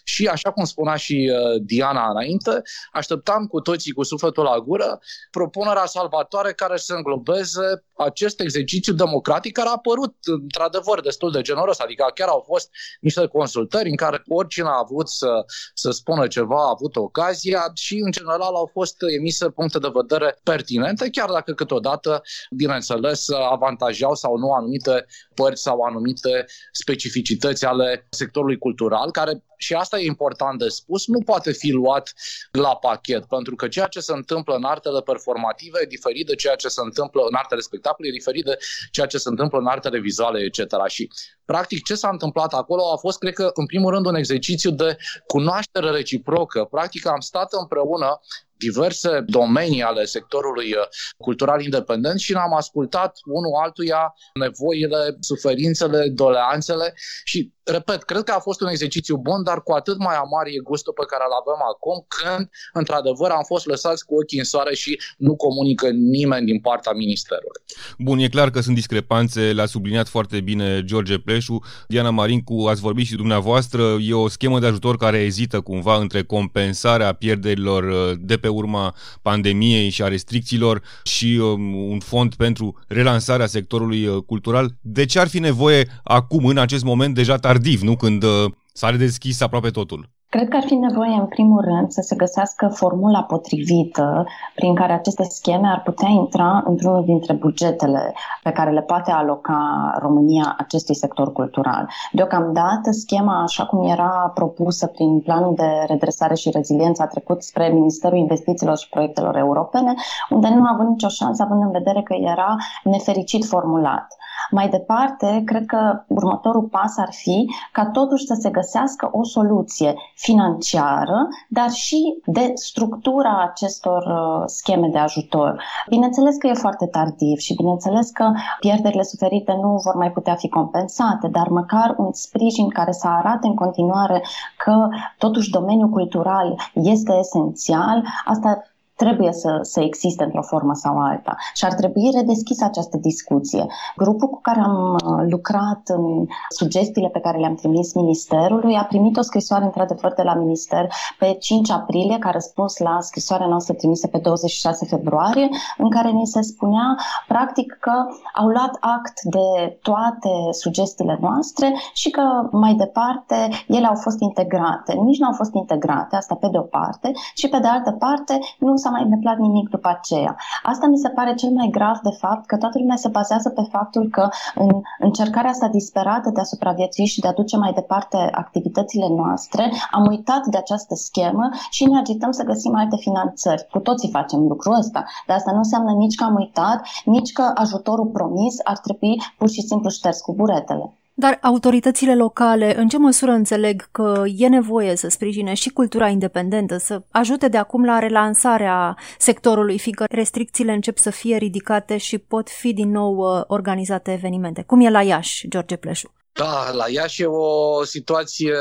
Și, 0.04 0.28
așa 0.28 0.52
cum 0.52 0.66
spunea 0.66 0.96
și 0.96 1.32
uh, 1.34 1.62
Diana 1.62 2.10
înainte, 2.10 2.62
așteptam 2.92 3.46
cu 3.46 3.60
toții 3.60 3.92
cu 3.92 4.04
sufletul 4.04 4.44
la 4.44 4.60
gură 4.60 5.00
propunerea 5.32 5.86
salvatoare 5.86 6.54
care 6.54 6.78
să 6.78 6.94
înglobeze 6.94 7.86
acest 7.98 8.40
exercițiu 8.40 8.94
democratic 8.94 9.54
care 9.54 9.68
a 9.68 9.72
apărut 9.72 10.16
într-adevăr 10.22 11.02
destul 11.02 11.32
de 11.32 11.42
generos, 11.42 11.80
adică 11.80 12.12
chiar 12.16 12.28
au 12.28 12.44
fost 12.48 12.70
niște 13.00 13.28
consultări 13.28 13.90
în 13.90 13.96
care 13.96 14.24
oricine 14.28 14.68
a 14.68 14.82
avut 14.84 15.10
să, 15.10 15.46
să 15.74 15.92
spună 15.92 16.28
ceva 16.28 16.56
a 16.56 16.74
avut 16.74 16.96
ocazia 16.96 17.72
și 17.74 17.96
în 18.06 18.12
general 18.12 18.54
au 18.54 18.70
fost 18.74 18.96
emise 19.18 19.50
puncte 19.50 19.80
de 19.80 19.92
vedere 19.94 20.40
pertinente, 20.44 21.10
chiar 21.10 21.30
dacă 21.30 21.54
câteodată, 21.54 22.22
bineînțeles, 22.56 23.30
avantajau 23.50 24.16
sau 24.16 24.38
nu 24.38 24.52
anumite 24.52 25.06
părți 25.36 25.62
sau 25.62 25.82
anumite 25.82 26.46
specificități 26.72 27.66
ale 27.66 28.08
sectorului 28.10 28.58
cultural, 28.58 29.12
care 29.12 29.44
și 29.62 29.74
asta 29.74 30.00
e 30.00 30.06
important 30.06 30.60
de 30.60 30.68
spus, 30.68 31.08
nu 31.08 31.22
poate 31.22 31.52
fi 31.52 31.72
luat 31.72 32.14
la 32.52 32.76
pachet, 32.76 33.26
pentru 33.26 33.56
că 33.56 33.68
ceea 33.68 33.88
ce 33.88 34.00
se 34.00 34.14
întâmplă 34.14 34.56
în 34.56 34.64
artele 34.64 35.02
performative 35.02 35.80
e 35.82 35.86
diferit 35.86 36.26
de 36.26 36.36
ceea 36.36 36.56
ce 36.56 36.68
se 36.68 36.82
întâmplă 36.84 37.22
în 37.30 37.36
artele 37.36 37.62
spectacolului, 37.62 38.16
e 38.16 38.18
diferit 38.18 38.44
de 38.44 38.58
ceea 38.92 39.08
ce 39.08 39.18
se 39.18 39.30
întâmplă 39.30 39.60
în 39.60 39.66
artele 39.66 40.00
vizuale, 40.00 40.40
etc. 40.40 40.88
Și 40.88 41.10
Practic, 41.52 41.84
ce 41.84 41.96
s-a 41.96 42.10
întâmplat 42.10 42.54
acolo 42.54 42.92
a 42.92 42.96
fost, 42.96 43.20
cred 43.20 43.34
că, 43.34 43.52
în 43.54 43.66
primul 43.66 43.94
rând, 43.94 44.06
un 44.06 44.16
exercițiu 44.16 44.72
de 44.72 44.98
cunoaștere 45.28 45.90
reciprocă. 45.90 46.68
Practic, 46.72 47.08
am 47.08 47.20
stat 47.20 47.54
împreună 47.54 48.20
diverse 48.58 49.24
domenii 49.28 49.82
ale 49.82 50.06
sectorului 50.06 50.74
uh, 50.74 50.88
cultural 51.18 51.62
independent 51.64 52.20
și 52.20 52.32
ne-am 52.32 52.54
ascultat 52.54 53.18
unul 53.26 53.54
altuia 53.64 54.14
nevoile, 54.34 55.18
suferințele, 55.20 56.10
doleanțele 56.10 56.94
și 57.24 57.54
repet, 57.64 58.04
cred 58.04 58.24
că 58.24 58.32
a 58.32 58.40
fost 58.40 58.62
un 58.62 58.68
exercițiu 58.68 59.18
bun, 59.18 59.44
dar 59.44 59.62
cu 59.64 59.72
atât 59.72 59.98
mai 59.98 60.16
amar 60.16 60.46
e 60.46 60.68
gustul 60.72 60.94
pe 60.94 61.06
care 61.12 61.24
îl 61.28 61.36
avem 61.42 61.62
acum, 61.74 62.06
când, 62.16 62.50
într-adevăr, 62.74 63.30
am 63.32 63.44
fost 63.44 63.66
lăsați 63.66 64.06
cu 64.06 64.16
ochii 64.16 64.38
în 64.38 64.44
soare 64.44 64.74
și 64.76 65.02
nu 65.18 65.36
comunică 65.36 65.90
nimeni 65.90 66.46
din 66.46 66.60
partea 66.60 66.92
Ministerului. 66.92 67.62
Bun, 67.98 68.20
e 68.20 68.28
clar 68.28 68.50
că 68.50 68.60
sunt 68.62 68.76
discrepanțe, 68.76 69.54
l-a 69.54 69.66
subliniat 69.66 70.08
foarte 70.08 70.42
bine 70.42 70.84
George 70.84 71.18
Pleșu. 71.40 71.64
Diana 71.88 72.10
Marincu, 72.10 72.66
ați 72.70 72.82
vorbit 72.82 73.06
și 73.06 73.16
dumneavoastră, 73.16 73.98
e 74.02 74.14
o 74.14 74.28
schemă 74.28 74.60
de 74.60 74.66
ajutor 74.66 74.98
care 74.98 75.18
ezită 75.18 75.62
cumva 75.62 75.98
între 75.98 76.24
compensarea 76.24 77.14
pierderilor 77.14 77.84
uh, 77.84 78.18
de 78.20 78.38
pe 78.38 78.48
urma 78.48 78.96
pandemiei 79.22 79.90
și 79.90 80.04
a 80.04 80.08
restricțiilor 80.08 80.82
și 81.04 81.40
um, 81.42 81.76
un 81.76 82.00
fond 82.00 82.36
pentru 82.36 82.80
relansarea 82.88 83.46
sectorului 83.46 84.06
uh, 84.06 84.24
cultural. 84.26 84.78
De 84.82 85.06
ce 85.06 85.20
ar 85.20 85.28
fi 85.28 85.40
nevoie 85.40 85.88
acum, 86.04 86.46
în 86.46 86.58
acest 86.58 86.84
moment, 86.84 87.16
deja 87.16 87.38
tardif, 87.38 87.58
tardiv, 87.60 87.82
nu? 87.82 87.96
Când 87.96 88.24
uh, 88.24 88.52
s-a 88.74 88.90
redeschis 88.90 89.42
aproape 89.42 89.70
totul. 89.70 90.19
Cred 90.30 90.48
că 90.48 90.56
ar 90.56 90.64
fi 90.64 90.76
nevoie, 90.76 91.16
în 91.20 91.26
primul 91.26 91.62
rând, 91.62 91.92
să 91.92 92.02
se 92.02 92.16
găsească 92.16 92.68
formula 92.68 93.24
potrivită 93.24 94.26
prin 94.56 94.76
care 94.76 94.94
aceste 94.94 95.24
scheme 95.24 95.68
ar 95.68 95.82
putea 95.82 96.08
intra 96.08 96.64
într-unul 96.66 97.04
dintre 97.04 97.34
bugetele 97.34 98.14
pe 98.44 98.52
care 98.52 98.72
le 98.72 98.82
poate 98.82 99.12
aloca 99.12 99.94
România 100.00 100.56
acestui 100.58 100.96
sector 100.96 101.32
cultural. 101.32 101.90
Deocamdată, 102.12 102.92
schema, 102.92 103.42
așa 103.42 103.66
cum 103.66 103.90
era 103.90 104.32
propusă 104.34 104.88
prin 104.88 105.20
planul 105.20 105.56
de 105.56 105.86
redresare 105.88 106.36
și 106.36 106.50
reziliență, 106.50 107.02
a 107.02 107.08
trecut 107.08 107.44
spre 107.44 107.68
Ministerul 107.68 108.18
Investițiilor 108.18 108.78
și 108.78 108.90
Proiectelor 108.90 109.38
Europene, 109.38 109.94
unde 110.30 110.48
nu 110.50 110.66
a 110.66 110.72
avut 110.74 110.88
nicio 110.88 111.08
șansă, 111.08 111.44
având 111.44 111.62
în 111.62 111.72
vedere 111.72 112.02
că 112.02 112.14
era 112.14 112.56
nefericit 112.84 113.46
formulat. 113.46 114.08
Mai 114.52 114.70
departe, 114.70 115.42
cred 115.46 115.66
că 115.66 116.04
următorul 116.08 116.64
pas 116.64 116.98
ar 116.98 117.10
fi 117.12 117.46
ca 117.72 117.86
totuși 117.86 118.26
să 118.26 118.38
se 118.40 118.50
găsească 118.50 119.10
o 119.12 119.24
soluție 119.24 119.94
financiară, 120.20 121.28
dar 121.48 121.70
și 121.70 122.22
de 122.26 122.52
structura 122.54 123.50
acestor 123.50 124.04
uh, 124.04 124.44
scheme 124.46 124.88
de 124.88 124.98
ajutor. 124.98 125.64
Bineînțeles 125.90 126.36
că 126.38 126.48
e 126.48 126.54
foarte 126.54 126.86
tardiv 126.86 127.38
și 127.38 127.56
bineînțeles 127.56 128.10
că 128.10 128.32
pierderile 128.60 129.04
suferite 129.04 129.54
nu 129.62 129.82
vor 129.84 129.96
mai 129.96 130.12
putea 130.12 130.36
fi 130.36 130.50
compensate, 130.50 131.28
dar 131.28 131.48
măcar 131.48 131.96
un 131.98 132.10
sprijin 132.12 132.70
care 132.70 132.92
să 132.92 133.08
arate 133.08 133.48
în 133.48 133.56
continuare 133.56 134.24
că 134.58 134.88
totuși 135.18 135.50
domeniul 135.50 135.90
cultural 135.90 136.60
este 136.74 137.14
esențial, 137.20 138.04
asta 138.26 138.62
trebuie 139.04 139.32
să, 139.32 139.60
să 139.62 139.80
existe 139.82 140.24
într-o 140.24 140.42
formă 140.42 140.74
sau 140.74 140.98
alta 140.98 141.36
și 141.54 141.66
ar 141.66 141.74
trebui 141.74 142.10
redeschisă 142.16 142.64
această 142.66 142.98
discuție. 142.98 143.66
Grupul 143.96 144.28
cu 144.28 144.40
care 144.42 144.60
am 144.60 144.94
uh, 144.94 145.26
lucrat 145.30 145.82
în 145.86 146.26
sugestiile 146.50 147.08
pe 147.08 147.20
care 147.20 147.38
le-am 147.38 147.56
trimis 147.56 147.94
Ministerului 147.94 148.76
a 148.76 148.84
primit 148.84 149.18
o 149.18 149.22
scrisoare 149.22 149.66
într-adevăr 149.66 150.14
de 150.14 150.22
la 150.22 150.34
Minister 150.34 150.88
pe 151.20 151.36
5 151.40 151.72
aprilie 151.72 152.18
ca 152.18 152.30
răspuns 152.30 152.78
la 152.78 152.98
scrisoarea 153.00 153.48
noastră 153.48 153.74
trimisă 153.74 154.08
pe 154.08 154.18
26 154.18 154.86
februarie 154.86 155.50
în 155.78 155.90
care 155.90 156.10
ni 156.10 156.28
se 156.28 156.42
spunea 156.42 156.98
practic 157.28 157.78
că 157.80 157.94
au 158.34 158.48
luat 158.48 158.78
act 158.80 159.22
de 159.24 159.78
toate 159.82 160.32
sugestiile 160.52 161.18
noastre 161.22 161.76
și 161.94 162.10
că 162.10 162.22
mai 162.52 162.74
departe 162.74 163.50
ele 163.68 163.88
au 163.88 163.96
fost 163.96 164.20
integrate. 164.20 164.94
Nici 164.94 165.20
nu 165.20 165.28
au 165.28 165.34
fost 165.34 165.54
integrate, 165.54 166.16
asta 166.16 166.36
pe 166.36 166.48
de 166.52 166.58
o 166.58 166.62
parte, 166.62 167.12
și 167.34 167.48
pe 167.50 167.60
de 167.60 167.68
altă 167.68 167.92
parte 167.92 168.40
nu 168.60 168.76
s-a 168.76 168.89
s-a 168.90 168.96
mai 168.96 169.04
întâmplat 169.04 169.38
nimic 169.38 169.70
după 169.70 169.90
aceea. 169.90 170.36
Asta 170.64 170.88
mi 170.88 170.98
se 170.98 171.10
pare 171.10 171.34
cel 171.34 171.50
mai 171.50 171.68
grav 171.72 171.98
de 172.04 172.16
fapt, 172.20 172.46
că 172.46 172.58
toată 172.58 172.80
lumea 172.80 172.96
se 172.96 173.08
bazează 173.08 173.50
pe 173.50 173.62
faptul 173.72 174.08
că 174.12 174.30
în 174.56 174.70
încercarea 175.00 175.50
asta 175.50 175.68
disperată 175.68 176.30
de 176.34 176.40
a 176.40 176.44
supraviețui 176.44 177.06
și 177.06 177.20
de 177.20 177.28
a 177.28 177.34
duce 177.34 177.58
mai 177.58 177.74
departe 177.74 178.18
activitățile 178.32 179.08
noastre, 179.10 179.72
am 179.92 180.06
uitat 180.06 180.46
de 180.46 180.58
această 180.58 180.96
schemă 180.96 181.50
și 181.70 181.86
ne 181.86 181.98
agităm 181.98 182.32
să 182.32 182.44
găsim 182.44 182.76
alte 182.76 182.96
finanțări. 183.00 183.68
Cu 183.72 183.80
toții 183.80 184.10
facem 184.10 184.40
lucrul 184.40 184.78
ăsta, 184.78 185.04
dar 185.28 185.38
asta 185.38 185.52
nu 185.52 185.58
înseamnă 185.58 185.92
nici 185.92 186.16
că 186.16 186.24
am 186.24 186.36
uitat, 186.36 186.88
nici 187.06 187.32
că 187.32 187.52
ajutorul 187.54 188.06
promis 188.06 188.56
ar 188.64 188.78
trebui 188.78 189.22
pur 189.38 189.50
și 189.50 189.62
simplu 189.62 189.90
șters 189.90 190.22
cu 190.22 190.34
buretele. 190.34 190.99
Dar 191.20 191.38
autoritățile 191.42 192.16
locale, 192.16 192.78
în 192.78 192.88
ce 192.88 192.98
măsură 192.98 193.32
înțeleg 193.32 193.88
că 193.92 194.24
e 194.36 194.48
nevoie 194.48 194.96
să 194.96 195.08
sprijine 195.10 195.54
și 195.54 195.70
cultura 195.70 196.08
independentă, 196.08 196.78
să 196.78 197.02
ajute 197.12 197.48
de 197.48 197.58
acum 197.58 197.86
la 197.86 198.00
relansarea 198.00 198.98
sectorului, 199.18 199.80
fiindcă 199.80 200.06
restricțiile 200.10 200.74
încep 200.74 200.98
să 200.98 201.10
fie 201.10 201.38
ridicate 201.38 201.98
și 201.98 202.18
pot 202.18 202.50
fi 202.50 202.74
din 202.74 202.92
nou 202.92 203.16
uh, 203.16 203.44
organizate 203.48 204.12
evenimente? 204.12 204.62
Cum 204.62 204.80
e 204.80 204.90
la 204.90 205.02
Iași, 205.02 205.48
George 205.48 205.76
Pleșu? 205.76 206.12
Da, 206.40 206.72
la 206.72 206.90
Iași 206.90 207.22
e 207.22 207.26
o 207.26 207.84
situație 207.84 208.56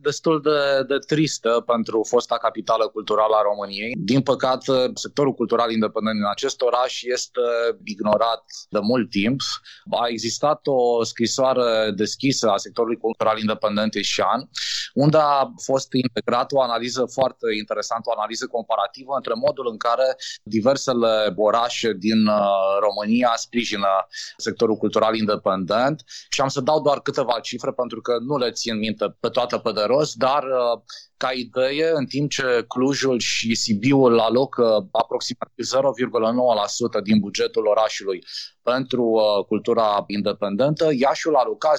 destul 0.00 0.40
de, 0.42 0.84
de 0.88 0.98
tristă 1.06 1.62
pentru 1.66 2.06
fosta 2.08 2.36
capitală 2.38 2.88
culturală 2.88 3.34
a 3.36 3.42
României. 3.42 3.92
Din 3.98 4.22
păcate, 4.22 4.72
sectorul 4.94 5.32
cultural 5.32 5.70
independent 5.70 6.16
din 6.16 6.26
acest 6.30 6.60
oraș 6.60 7.02
este 7.02 7.40
ignorat 7.84 8.44
de 8.70 8.78
mult 8.82 9.10
timp. 9.10 9.40
A 9.90 10.06
existat 10.08 10.60
o 10.64 11.04
scrisoare 11.04 11.90
deschisă 11.90 12.48
a 12.50 12.56
sectorului 12.56 12.96
cultural 12.96 13.38
independent 13.38 13.94
ieșan, 13.94 14.50
unde 14.94 15.16
a 15.16 15.52
fost 15.62 15.88
integrată 15.92 16.54
o 16.54 16.62
analiză 16.62 17.04
foarte 17.12 17.46
interesantă, 17.58 18.04
o 18.08 18.18
analiză 18.18 18.46
comparativă 18.46 19.12
între 19.16 19.34
modul 19.34 19.66
în 19.70 19.76
care 19.76 20.16
diversele 20.42 21.32
orașe 21.36 21.92
din 21.92 22.26
uh, 22.26 22.44
România 22.80 23.32
sprijină 23.36 23.88
sectorul 24.36 24.76
cultural 24.76 25.14
independent 25.16 26.04
și 26.28 26.40
am 26.40 26.48
să 26.48 26.60
dau 26.60 26.80
doar 26.80 27.02
câteva 27.04 27.40
cifre 27.40 27.72
pentru 27.72 28.00
că 28.00 28.12
nu 28.20 28.36
le 28.36 28.50
țin 28.50 28.78
minte 28.78 29.16
pe 29.20 29.28
toate 29.28 29.58
pe 29.58 29.72
de 29.72 29.82
rost, 29.82 30.14
dar 30.14 30.42
uh, 30.42 30.80
ca 31.24 31.32
idee, 31.32 31.90
în 31.94 32.06
timp 32.06 32.30
ce 32.30 32.64
Clujul 32.68 33.18
și 33.18 33.54
Sibiul 33.54 34.18
alocă 34.18 34.88
aproximativ 34.92 35.64
0,9% 36.98 37.02
din 37.02 37.18
bugetul 37.18 37.66
orașului 37.66 38.22
pentru 38.62 39.02
uh, 39.02 39.44
cultura 39.46 40.04
independentă, 40.06 40.84
Iașiul 41.04 41.34
aloca 41.34 41.72
0,04%. 41.72 41.76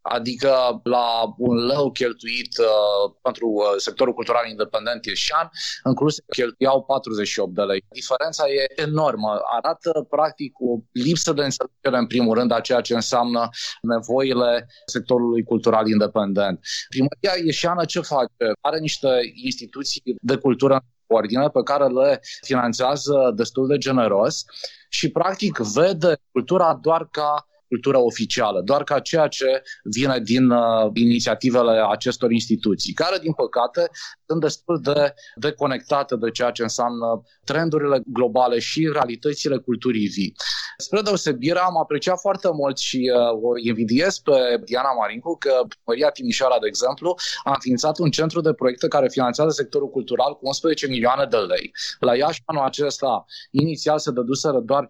Adică 0.00 0.80
la 0.82 1.34
un 1.38 1.56
leu 1.66 1.90
cheltuit 1.90 2.52
uh, 2.58 3.14
pentru 3.22 3.46
uh, 3.46 3.64
sectorul 3.76 4.14
cultural 4.14 4.48
independent 4.48 5.04
ieșan, 5.04 5.50
în 5.82 5.94
Cluj 5.94 6.14
cheltuiau 6.36 6.84
48 6.84 7.54
de 7.54 7.62
lei. 7.62 7.84
Diferența 7.88 8.44
e 8.48 8.82
enormă. 8.82 9.40
Arată 9.58 10.06
practic 10.10 10.52
o 10.60 10.78
lipsă 10.92 11.32
de 11.32 11.42
înțelegere 11.42 11.98
în 12.02 12.06
primul 12.06 12.34
rând 12.38 12.50
a 12.52 12.60
ceea 12.60 12.80
ce 12.80 12.94
înseamnă 12.94 13.48
nevoile 13.82 14.66
sectorului 14.86 15.42
cultural 15.42 15.86
independent. 15.88 16.60
Primăria 17.20 17.44
ieșeană 17.44 17.84
ce 17.84 18.00
face? 18.00 18.52
Are 18.60 18.78
niște 18.78 19.08
instituții 19.44 20.02
de 20.20 20.36
cultură 20.36 20.80
ordine 21.06 21.48
pe 21.48 21.62
care 21.64 21.86
le 21.86 22.20
finanțează 22.40 23.32
destul 23.34 23.66
de 23.66 23.78
generos 23.78 24.44
și 24.88 25.10
practic 25.10 25.58
vede 25.58 26.16
cultura 26.32 26.78
doar 26.82 27.08
ca 27.10 27.47
cultura 27.68 27.98
oficială, 27.98 28.60
doar 28.64 28.84
ca 28.84 29.00
ceea 29.00 29.26
ce 29.26 29.62
vine 29.82 30.18
din 30.20 30.50
uh, 30.50 30.90
inițiativele 30.94 31.84
acestor 31.90 32.30
instituții, 32.30 32.92
care, 32.92 33.18
din 33.18 33.32
păcate, 33.32 33.90
sunt 34.26 34.40
destul 34.40 34.80
de 34.82 35.14
deconectate 35.34 36.16
de 36.16 36.30
ceea 36.30 36.50
ce 36.50 36.62
înseamnă 36.62 37.22
trendurile 37.44 38.02
globale 38.06 38.58
și 38.58 38.90
realitățile 38.92 39.56
culturii 39.56 40.06
vii. 40.06 40.34
Spre 40.76 41.00
deosebire, 41.00 41.58
am 41.58 41.78
apreciat 41.78 42.18
foarte 42.20 42.48
mult 42.52 42.78
și 42.78 43.10
uh, 43.14 43.42
o 43.42 43.58
invidiez 43.66 44.18
pe 44.18 44.60
Diana 44.64 44.92
Marincu 44.98 45.36
că 45.38 45.52
Maria 45.84 46.10
Timișoara, 46.10 46.58
de 46.60 46.66
exemplu, 46.66 47.14
a 47.44 47.50
înființat 47.50 47.98
un 47.98 48.10
centru 48.10 48.40
de 48.40 48.52
proiecte 48.52 48.88
care 48.88 49.08
finanțează 49.08 49.50
sectorul 49.50 49.90
cultural 49.90 50.32
cu 50.32 50.46
11 50.46 50.86
milioane 50.86 51.26
de 51.30 51.36
lei. 51.36 51.72
La 51.98 52.16
Iași, 52.16 52.42
anul 52.44 52.64
acesta, 52.64 53.24
inițial 53.50 53.98
se 53.98 54.10
dăduseră 54.10 54.58
doar 54.58 54.84
500.000 54.84 54.88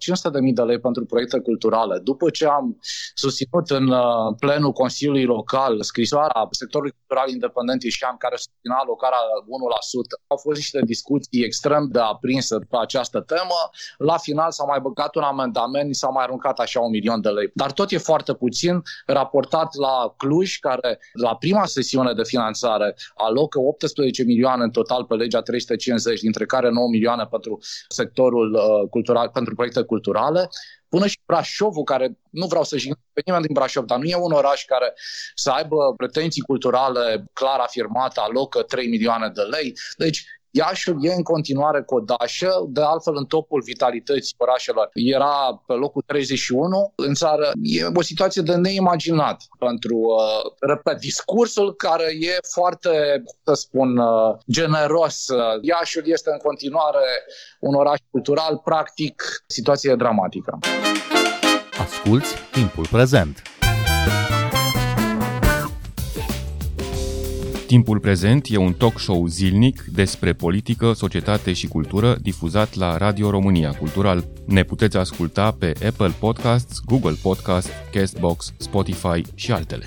de 0.54 0.62
lei 0.62 0.80
pentru 0.80 1.04
proiecte 1.04 1.38
culturale. 1.40 1.98
După 1.98 2.30
ce 2.30 2.46
am 2.46 2.67
susținut 3.14 3.70
în 3.70 3.88
uh, 3.88 4.34
plenul 4.38 4.72
Consiliului 4.72 5.24
Local 5.24 5.82
scrisoarea 5.82 6.48
sectorului 6.50 6.94
cultural 6.98 7.28
independent 7.30 7.82
Ișan 7.82 8.16
care 8.16 8.36
susținea 8.36 8.76
alocarea 8.76 9.18
1%. 9.18 10.26
Au 10.26 10.36
fost 10.36 10.56
niște 10.56 10.80
discuții 10.84 11.44
extrem 11.44 11.88
de 11.90 11.98
aprinse 11.98 12.56
pe 12.58 12.76
această 12.80 13.20
temă. 13.20 13.58
La 13.98 14.16
final 14.16 14.50
s-a 14.50 14.64
mai 14.64 14.80
băgat 14.80 15.14
un 15.14 15.22
amendament, 15.22 15.94
s-a 15.94 16.08
mai 16.08 16.24
aruncat 16.24 16.58
așa 16.58 16.80
un 16.80 16.90
milion 16.90 17.20
de 17.20 17.28
lei. 17.28 17.50
Dar 17.54 17.72
tot 17.72 17.90
e 17.90 17.98
foarte 17.98 18.34
puțin 18.34 18.82
raportat 19.06 19.74
la 19.74 20.14
Cluj, 20.16 20.58
care 20.58 20.98
la 21.12 21.36
prima 21.36 21.64
sesiune 21.66 22.12
de 22.12 22.24
finanțare 22.24 22.96
alocă 23.14 23.58
18 23.58 24.22
milioane 24.22 24.62
în 24.62 24.70
total 24.70 25.04
pe 25.04 25.14
legea 25.14 25.40
350, 25.40 26.20
dintre 26.20 26.46
care 26.46 26.70
9 26.70 26.88
milioane 26.88 27.24
pentru 27.30 27.58
sectorul 27.88 28.54
uh, 28.54 28.88
cultural, 28.90 29.28
pentru 29.28 29.54
proiecte 29.54 29.82
culturale 29.82 30.48
până 30.88 31.06
și 31.06 31.20
Brașovul, 31.26 31.82
care 31.84 32.18
nu 32.30 32.46
vreau 32.46 32.64
să 32.64 32.76
jignesc 32.76 33.00
pe 33.12 33.22
nimeni 33.24 33.44
din 33.44 33.54
Brașov, 33.54 33.84
dar 33.84 33.98
nu 33.98 34.04
e 34.04 34.16
un 34.16 34.32
oraș 34.32 34.64
care 34.64 34.92
să 35.34 35.50
aibă 35.50 35.94
pretenții 35.96 36.42
culturale 36.42 37.24
clar 37.32 37.58
afirmate, 37.58 38.20
alocă 38.20 38.62
3 38.62 38.88
milioane 38.88 39.28
de 39.28 39.42
lei. 39.42 39.72
Deci 39.96 40.24
Iașiul 40.50 41.04
e 41.04 41.12
în 41.12 41.22
continuare 41.22 41.82
codașă, 41.82 42.50
de 42.68 42.80
altfel 42.82 43.16
în 43.16 43.24
topul 43.24 43.62
vitalității 43.64 44.34
orașelor 44.38 44.88
era 44.92 45.62
pe 45.66 45.72
locul 45.72 46.02
31 46.06 46.92
în 46.94 47.14
țară. 47.14 47.50
E 47.62 47.84
o 47.94 48.02
situație 48.02 48.42
de 48.42 48.54
neimaginat 48.54 49.42
pentru, 49.58 49.96
uh, 49.96 50.52
repet, 50.60 50.98
discursul 50.98 51.74
care 51.74 52.04
e 52.20 52.36
foarte, 52.52 53.22
să 53.44 53.52
spun, 53.54 53.96
uh, 53.96 54.36
generos. 54.50 55.26
Iașiul 55.60 56.04
este 56.06 56.30
în 56.30 56.38
continuare 56.38 57.06
un 57.60 57.74
oraș 57.74 57.98
cultural, 58.10 58.60
practic, 58.64 59.22
situație 59.46 59.94
dramatică. 59.94 60.58
Asculți 61.78 62.34
timpul 62.52 62.86
prezent! 62.90 63.42
Timpul 67.68 67.98
prezent 67.98 68.46
e 68.50 68.56
un 68.56 68.72
talk 68.72 68.98
show 68.98 69.26
zilnic 69.26 69.82
despre 69.82 70.32
politică, 70.32 70.92
societate 70.92 71.52
și 71.52 71.66
cultură 71.66 72.16
difuzat 72.22 72.74
la 72.74 72.96
Radio 72.96 73.30
România 73.30 73.70
Cultural. 73.70 74.24
Ne 74.46 74.62
puteți 74.62 74.96
asculta 74.96 75.50
pe 75.50 75.72
Apple 75.86 76.14
Podcasts, 76.18 76.80
Google 76.84 77.16
Podcasts, 77.22 77.70
Castbox, 77.92 78.52
Spotify 78.56 79.22
și 79.34 79.52
altele. 79.52 79.84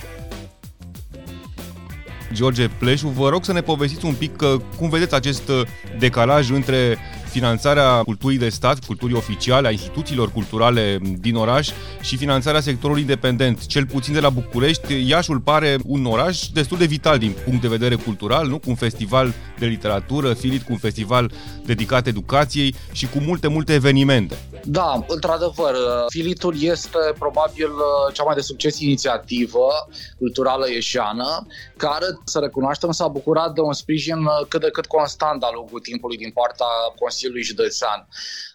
George 2.33 2.67
Pleșu, 2.67 3.07
vă 3.07 3.29
rog 3.29 3.45
să 3.45 3.53
ne 3.53 3.61
povestiți 3.61 4.05
un 4.05 4.13
pic 4.13 4.35
că, 4.35 4.57
cum 4.77 4.89
vedeți 4.89 5.15
acest 5.15 5.51
decalaj 5.99 6.49
între 6.49 6.97
finanțarea 7.31 8.01
culturii 8.03 8.37
de 8.37 8.49
stat, 8.49 8.85
culturii 8.85 9.15
oficiale, 9.15 9.67
a 9.67 9.71
instituțiilor 9.71 10.31
culturale 10.31 10.99
din 11.19 11.35
oraș 11.35 11.69
și 12.01 12.17
finanțarea 12.17 12.61
sectorului 12.61 13.01
independent. 13.01 13.65
Cel 13.65 13.85
puțin 13.85 14.13
de 14.13 14.19
la 14.19 14.29
București, 14.29 15.09
Iașul 15.09 15.39
pare 15.39 15.77
un 15.85 16.05
oraș 16.05 16.47
destul 16.47 16.77
de 16.77 16.85
vital 16.85 17.17
din 17.17 17.35
punct 17.45 17.61
de 17.61 17.67
vedere 17.67 17.95
cultural, 17.95 18.47
nu? 18.47 18.57
cu 18.59 18.69
un 18.69 18.75
festival 18.75 19.33
de 19.59 19.65
literatură, 19.65 20.33
Filit 20.33 20.61
cu 20.61 20.71
un 20.71 20.77
festival 20.77 21.31
dedicat 21.65 22.07
educației 22.07 22.75
și 22.91 23.07
cu 23.07 23.19
multe, 23.19 23.47
multe 23.47 23.73
evenimente. 23.73 24.37
Da, 24.63 25.05
într-adevăr, 25.07 25.75
Filitul 26.09 26.55
este 26.59 26.97
probabil 27.19 27.69
cea 28.13 28.23
mai 28.23 28.35
de 28.35 28.41
succes 28.41 28.79
inițiativă 28.79 29.67
culturală 30.17 30.65
ieșeană, 30.69 31.47
care, 31.85 32.07
să 32.25 32.39
recunoaștem, 32.39 32.91
s-a 32.91 33.07
bucurat 33.07 33.53
de 33.53 33.61
un 33.61 33.73
sprijin 33.73 34.19
cât 34.47 34.61
de 34.61 34.69
cât 34.69 34.85
constant 34.85 35.39
de-a 35.39 35.53
lungul 35.53 35.79
timpului 35.79 36.17
din 36.17 36.31
partea 36.39 36.65
Consiliului 36.99 37.31
Consiliului 37.31 37.43
Județean. 37.43 38.07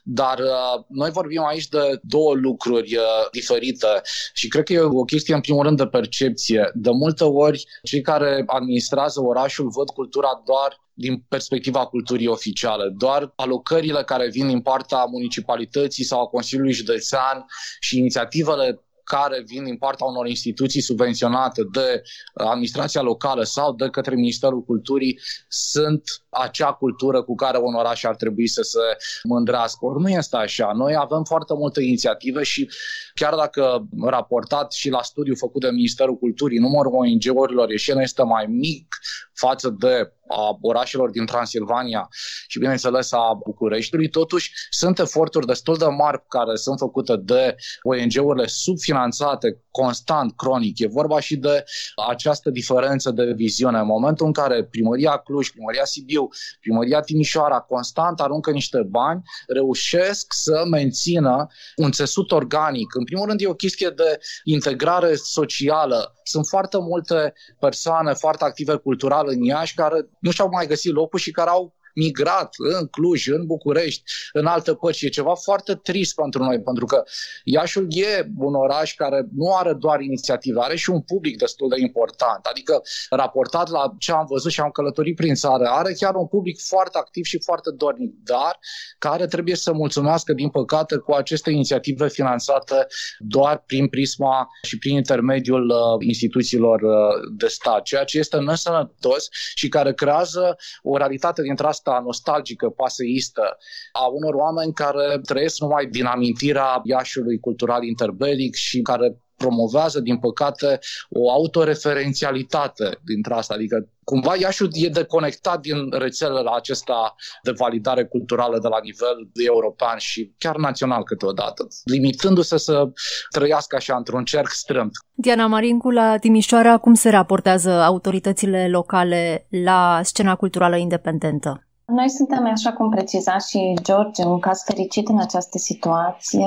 Dar 0.03 0.39
uh, 0.39 0.85
noi 0.89 1.11
vorbim 1.11 1.45
aici 1.45 1.69
de 1.69 2.01
două 2.03 2.35
lucruri 2.35 2.97
uh, 2.97 3.29
diferite 3.33 4.01
și 4.33 4.49
cred 4.49 4.65
că 4.65 4.73
e 4.73 4.81
o 4.81 5.05
chestie 5.05 5.35
în 5.35 5.41
primul 5.41 5.63
rând 5.63 5.77
de 5.77 5.87
percepție. 5.87 6.71
De 6.75 6.91
multe 6.91 7.25
ori 7.25 7.65
cei 7.83 8.01
care 8.01 8.43
administrează 8.47 9.21
orașul 9.21 9.69
văd 9.69 9.91
cultura 9.91 10.43
doar 10.45 10.85
din 10.99 11.25
perspectiva 11.29 11.87
culturii 11.87 12.27
oficiale. 12.27 12.95
Doar 12.97 13.33
alocările 13.37 14.03
care 14.05 14.29
vin 14.29 14.47
din 14.47 14.61
partea 14.61 15.05
municipalității 15.05 16.05
sau 16.05 16.21
a 16.21 16.27
Consiliului 16.27 16.73
Județean 16.73 17.47
și 17.81 17.99
inițiativele 17.99 18.86
care 19.07 19.43
vin 19.47 19.65
din 19.65 19.77
partea 19.77 20.07
unor 20.07 20.27
instituții 20.27 20.81
subvenționate 20.81 21.63
de 21.73 22.03
administrația 22.35 23.03
locală 23.03 23.43
sau 23.43 23.75
de 23.75 23.89
către 23.89 24.15
Ministerul 24.15 24.63
Culturii 24.63 25.19
sunt 25.49 26.03
acea 26.43 26.73
cultură 26.73 27.23
cu 27.23 27.35
care 27.35 27.59
un 27.59 27.75
oraș 27.75 28.05
ar 28.05 28.17
trebui 28.17 28.49
să 28.49 28.63
se 28.63 28.79
mândrească. 29.23 29.85
Ori 29.85 30.01
nu 30.03 30.09
este 30.09 30.37
așa. 30.37 30.73
Noi 30.75 30.97
avem 30.99 31.25
foarte 31.25 31.55
multe 31.55 31.83
inițiative 31.83 32.43
și 32.43 32.71
chiar 33.15 33.35
dacă 33.35 33.87
raportat 34.03 34.73
și 34.73 34.91
la 34.91 35.03
studiu 35.03 35.35
făcut 35.35 35.61
de 35.61 35.71
Ministerul 35.71 36.17
Culturii, 36.17 36.59
numărul 36.59 36.93
ONG-urilor 36.95 37.71
ieșene 37.71 38.03
este 38.03 38.23
mai 38.23 38.47
mic 38.47 38.97
față 39.33 39.77
de 39.79 40.11
a 40.29 40.59
orașelor 40.61 41.11
din 41.11 41.27
Transilvania 41.27 42.09
și, 42.47 42.59
bineînțeles, 42.59 43.13
a 43.13 43.41
Bucureștiului. 43.45 44.09
Totuși, 44.09 44.53
sunt 44.71 44.99
eforturi 44.99 45.47
destul 45.47 45.77
de 45.77 45.85
mari 45.85 46.25
care 46.29 46.57
sunt 46.57 46.79
făcute 46.79 47.17
de 47.17 47.57
ONG-urile 47.83 48.47
subfinanțate 48.47 49.63
constant, 49.71 50.37
cronic. 50.37 50.79
E 50.79 50.87
vorba 50.87 51.21
și 51.21 51.37
de 51.37 51.65
această 52.09 52.51
diferență 52.51 53.11
de 53.11 53.33
viziune. 53.33 53.79
În 53.79 53.87
momentul 53.87 54.27
în 54.27 54.33
care 54.33 54.65
primăria 54.65 55.17
Cluj, 55.17 55.51
primăria 55.51 55.85
Sibiu, 55.85 56.26
primăria 56.61 57.01
Timișoara 57.01 57.61
constant 57.61 58.21
aruncă 58.21 58.51
niște 58.51 58.83
bani, 58.89 59.23
reușesc 59.47 60.27
să 60.29 60.65
mențină 60.71 61.47
un 61.77 61.91
țesut 61.91 62.33
organic. 62.33 62.95
În 62.95 63.05
primul 63.05 63.27
rând, 63.27 63.41
e 63.41 63.47
o 63.47 63.55
chestie 63.55 63.89
de 63.89 64.19
integrare 64.45 65.15
socială. 65.15 66.15
Sunt 66.23 66.47
foarte 66.47 66.79
multe 66.79 67.33
persoane 67.59 68.13
foarte 68.13 68.45
active 68.45 68.75
cultural 68.75 69.29
în 69.29 69.43
Iași 69.43 69.75
care 69.75 70.09
nu 70.21 70.31
și-au 70.31 70.49
mai 70.49 70.67
găsit 70.67 70.93
locul 70.93 71.19
și 71.19 71.31
care 71.31 71.51
au 71.51 71.76
migrat 71.97 72.55
în 72.79 72.87
Cluj, 72.87 73.27
în 73.29 73.47
București, 73.47 74.03
în 74.33 74.47
alte 74.47 74.75
părți. 74.75 75.05
E 75.05 75.09
ceva 75.09 75.35
foarte 75.35 75.75
trist 75.75 76.15
pentru 76.15 76.43
noi, 76.43 76.61
pentru 76.61 76.87
că 76.87 77.05
Iașul 77.45 77.87
e 77.89 78.29
un 78.39 78.55
oraș 78.55 78.95
care 78.95 79.27
nu 79.37 79.55
are 79.55 79.73
doar 79.73 80.01
inițiative, 80.01 80.61
are 80.61 80.77
și 80.77 80.91
un 80.91 81.01
public 81.01 81.39
destul 81.39 81.69
de 81.69 81.81
important. 81.81 82.45
Adică, 82.45 82.83
raportat 83.11 83.69
la 83.69 83.95
ce 83.99 84.13
am 84.13 84.27
văzut 84.29 84.51
și 84.51 84.61
am 84.61 84.71
călătorit 84.71 85.17
prin 85.17 85.35
țară, 85.35 85.65
are 85.65 85.93
chiar 85.93 86.15
un 86.15 86.27
public 86.27 86.61
foarte 86.61 86.99
activ 86.99 87.25
și 87.25 87.43
foarte 87.45 87.71
dornic, 87.77 88.13
dar 88.25 88.59
care 88.99 89.27
trebuie 89.27 89.57
să 89.57 89.73
mulțumească, 89.73 90.33
din 90.33 90.49
păcate, 90.49 90.97
cu 90.97 91.13
aceste 91.13 91.51
inițiative 91.51 92.09
finanțate 92.09 92.87
doar 93.19 93.63
prin 93.67 93.89
prisma 93.89 94.49
și 94.63 94.79
prin 94.79 94.95
intermediul 94.95 95.69
uh, 95.69 96.07
instituțiilor 96.07 96.81
uh, 96.81 96.93
de 97.37 97.47
stat, 97.47 97.83
ceea 97.83 98.05
ce 98.05 98.19
este 98.19 98.37
nesănătos 98.37 99.29
și 99.55 99.69
care 99.69 99.95
creează 99.95 100.57
o 100.83 100.97
realitate 100.97 101.43
dintre 101.43 101.67
asta 101.67 101.86
asta 101.87 102.03
nostalgică, 102.05 102.69
paseistă, 102.69 103.57
a 103.93 104.07
unor 104.07 104.35
oameni 104.35 104.73
care 104.73 105.21
trăiesc 105.25 105.61
numai 105.61 105.87
din 105.87 106.05
amintirea 106.05 106.81
Iașului 106.85 107.39
cultural 107.39 107.83
interbelic 107.83 108.55
și 108.55 108.81
care 108.81 109.21
promovează, 109.37 110.01
din 110.01 110.19
păcate, 110.19 110.79
o 111.11 111.31
autoreferențialitate 111.31 112.99
dintre 113.05 113.35
asta. 113.35 113.55
Adică, 113.55 113.89
cumva, 114.05 114.37
Iașul 114.37 114.69
e 114.73 114.89
deconectat 114.89 115.61
din 115.61 115.91
rețelele 115.91 116.51
acesta 116.55 117.15
de 117.43 117.51
validare 117.51 118.05
culturală 118.05 118.59
de 118.59 118.69
la 118.69 118.79
nivel 118.83 119.31
european 119.47 119.99
și 119.99 120.35
chiar 120.39 120.57
național 120.57 121.03
câteodată, 121.03 121.67
limitându-se 121.85 122.57
să 122.57 122.89
trăiască 123.31 123.77
așa 123.77 123.97
într-un 123.97 124.25
cerc 124.25 124.49
strâmt. 124.49 124.91
Diana 125.15 125.47
Marincu, 125.47 125.91
la 125.91 126.17
Timișoara, 126.19 126.79
cum 126.79 126.95
se 126.95 127.11
raportează 127.11 127.71
autoritățile 127.71 128.69
locale 128.69 129.47
la 129.65 130.01
scena 130.03 130.35
culturală 130.35 130.77
independentă? 130.77 131.66
Noi 131.93 132.09
suntem, 132.09 132.47
așa 132.47 132.73
cum 132.73 132.91
preciza 132.91 133.39
și 133.39 133.79
George, 133.83 134.25
un 134.25 134.39
caz 134.39 134.63
fericit 134.65 135.09
în 135.09 135.19
această 135.19 135.59
situație, 135.59 136.47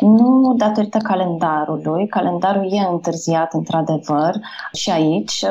nu 0.00 0.54
datorită 0.56 0.98
calendarului. 0.98 2.06
Calendarul 2.06 2.72
e 2.72 2.86
întârziat, 2.90 3.52
într-adevăr, 3.52 4.34
și 4.72 4.90
aici, 4.90 5.44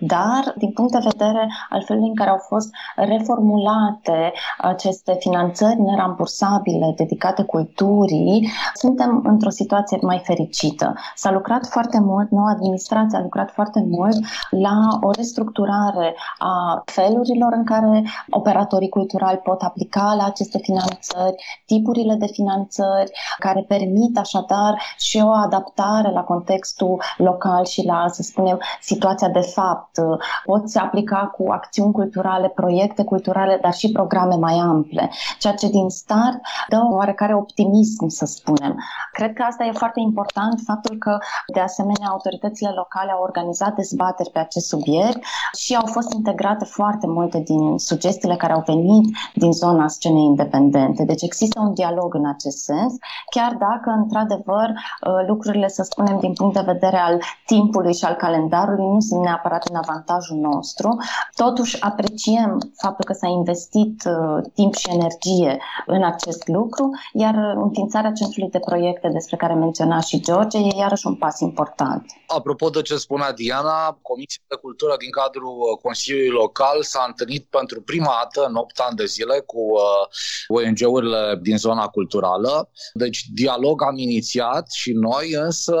dar 0.00 0.54
din 0.56 0.70
punct 0.70 0.92
de 0.92 1.08
vedere 1.10 1.48
al 1.68 1.82
felului 1.84 2.08
în 2.08 2.14
care 2.14 2.30
au 2.30 2.38
fost 2.48 2.70
reformulate 2.96 4.32
aceste 4.58 5.16
finanțări 5.18 5.80
nerambursabile 5.80 6.92
dedicate 6.96 7.42
culturii, 7.42 8.50
suntem 8.74 9.22
într-o 9.24 9.50
situație 9.50 9.98
mai 10.02 10.22
fericită. 10.24 10.92
S-a 11.14 11.30
lucrat 11.32 11.66
foarte 11.66 12.00
mult, 12.00 12.30
noua 12.30 12.50
administrație 12.50 13.18
a 13.18 13.22
lucrat 13.22 13.50
foarte 13.50 13.84
mult 13.88 14.16
la 14.50 14.98
o 15.00 15.10
restructurare 15.10 16.14
a 16.38 16.82
felurilor 16.84 17.52
în 17.52 17.64
care 17.64 18.04
operatorii 18.30 18.79
operatorii 18.80 18.88
culturali 18.88 19.38
pot 19.38 19.62
aplica 19.62 20.14
la 20.16 20.24
aceste 20.24 20.58
finanțări, 20.58 21.34
tipurile 21.66 22.14
de 22.14 22.26
finanțări 22.26 23.10
care 23.38 23.64
permit 23.68 24.18
așadar 24.18 24.80
și 24.98 25.20
o 25.24 25.30
adaptare 25.30 26.10
la 26.10 26.22
contextul 26.22 27.02
local 27.16 27.64
și 27.64 27.84
la, 27.84 28.04
să 28.08 28.22
spunem, 28.22 28.58
situația 28.80 29.28
de 29.28 29.40
fapt. 29.40 29.98
Poți 30.44 30.78
aplica 30.78 31.32
cu 31.36 31.50
acțiuni 31.50 31.92
culturale, 31.92 32.48
proiecte 32.48 33.04
culturale, 33.04 33.58
dar 33.62 33.72
și 33.72 33.92
programe 33.92 34.34
mai 34.34 34.54
ample, 34.54 35.10
ceea 35.38 35.54
ce 35.54 35.68
din 35.68 35.88
start 35.88 36.40
dă 36.68 36.76
un 36.76 36.92
oarecare 36.92 37.34
optimism, 37.34 38.08
să 38.08 38.24
spunem. 38.24 38.76
Cred 39.12 39.32
că 39.32 39.42
asta 39.42 39.64
e 39.64 39.72
foarte 39.72 40.00
important, 40.00 40.60
faptul 40.66 40.98
că, 40.98 41.18
de 41.54 41.60
asemenea, 41.60 42.08
autoritățile 42.08 42.70
locale 42.74 43.10
au 43.10 43.22
organizat 43.22 43.74
dezbateri 43.74 44.30
pe 44.30 44.38
acest 44.38 44.66
subiect 44.66 45.20
și 45.56 45.74
au 45.74 45.86
fost 45.86 46.12
integrate 46.12 46.64
foarte 46.64 47.06
multe 47.06 47.38
din 47.38 47.78
sugestiile 47.78 48.36
care 48.36 48.52
au 48.52 48.62
venit 48.72 49.04
din 49.34 49.52
zona 49.52 49.88
scenei 49.88 50.24
independente. 50.32 51.04
Deci 51.04 51.22
există 51.22 51.60
un 51.60 51.74
dialog 51.74 52.14
în 52.14 52.26
acest 52.34 52.58
sens, 52.70 52.92
chiar 53.30 53.52
dacă, 53.66 53.88
într-adevăr, 54.02 54.68
uh, 54.70 55.26
lucrurile, 55.26 55.68
să 55.68 55.82
spunem, 55.82 56.18
din 56.20 56.32
punct 56.32 56.54
de 56.54 56.70
vedere 56.72 56.96
al 56.96 57.18
timpului 57.46 57.94
și 57.94 58.04
al 58.04 58.14
calendarului, 58.14 58.86
nu 58.86 59.00
sunt 59.00 59.22
neapărat 59.22 59.64
în 59.68 59.76
avantajul 59.76 60.36
nostru. 60.36 60.96
Totuși, 61.34 61.80
apreciem 61.80 62.58
faptul 62.76 63.04
că 63.04 63.12
s-a 63.12 63.28
investit 63.28 64.02
uh, 64.06 64.42
timp 64.54 64.74
și 64.74 64.90
energie 64.90 65.58
în 65.86 66.04
acest 66.04 66.48
lucru, 66.48 66.90
iar 67.12 67.34
înființarea 67.64 68.12
centrului 68.12 68.50
de 68.50 68.58
proiecte 68.58 69.08
despre 69.08 69.36
care 69.36 69.54
menționa 69.54 70.00
și 70.00 70.20
George 70.20 70.58
e 70.58 70.76
iarăși 70.76 71.06
un 71.06 71.14
pas 71.14 71.40
important. 71.40 72.04
Apropo 72.26 72.68
de 72.68 72.82
ce 72.82 72.96
spunea 72.96 73.32
Diana, 73.32 73.98
Comisia 74.02 74.42
de 74.48 74.56
Cultură 74.56 74.94
din 74.98 75.10
cadrul 75.10 75.56
uh, 75.58 75.78
Consiliului 75.82 76.38
Local 76.42 76.82
s-a 76.82 77.04
întâlnit 77.06 77.44
pentru 77.50 77.82
prima 77.82 78.12
dată 78.20 78.46
în 78.48 78.54
8 78.60 78.78
ani 78.78 78.96
de 78.96 79.04
zile 79.04 79.42
cu 79.46 79.58
uh, 79.58 80.62
ONG-urile 80.62 81.38
din 81.42 81.58
zona 81.58 81.86
culturală. 81.86 82.70
Deci 82.92 83.24
dialog 83.32 83.82
am 83.82 83.96
inițiat 83.96 84.70
și 84.70 84.92
noi, 84.92 85.32
însă 85.32 85.76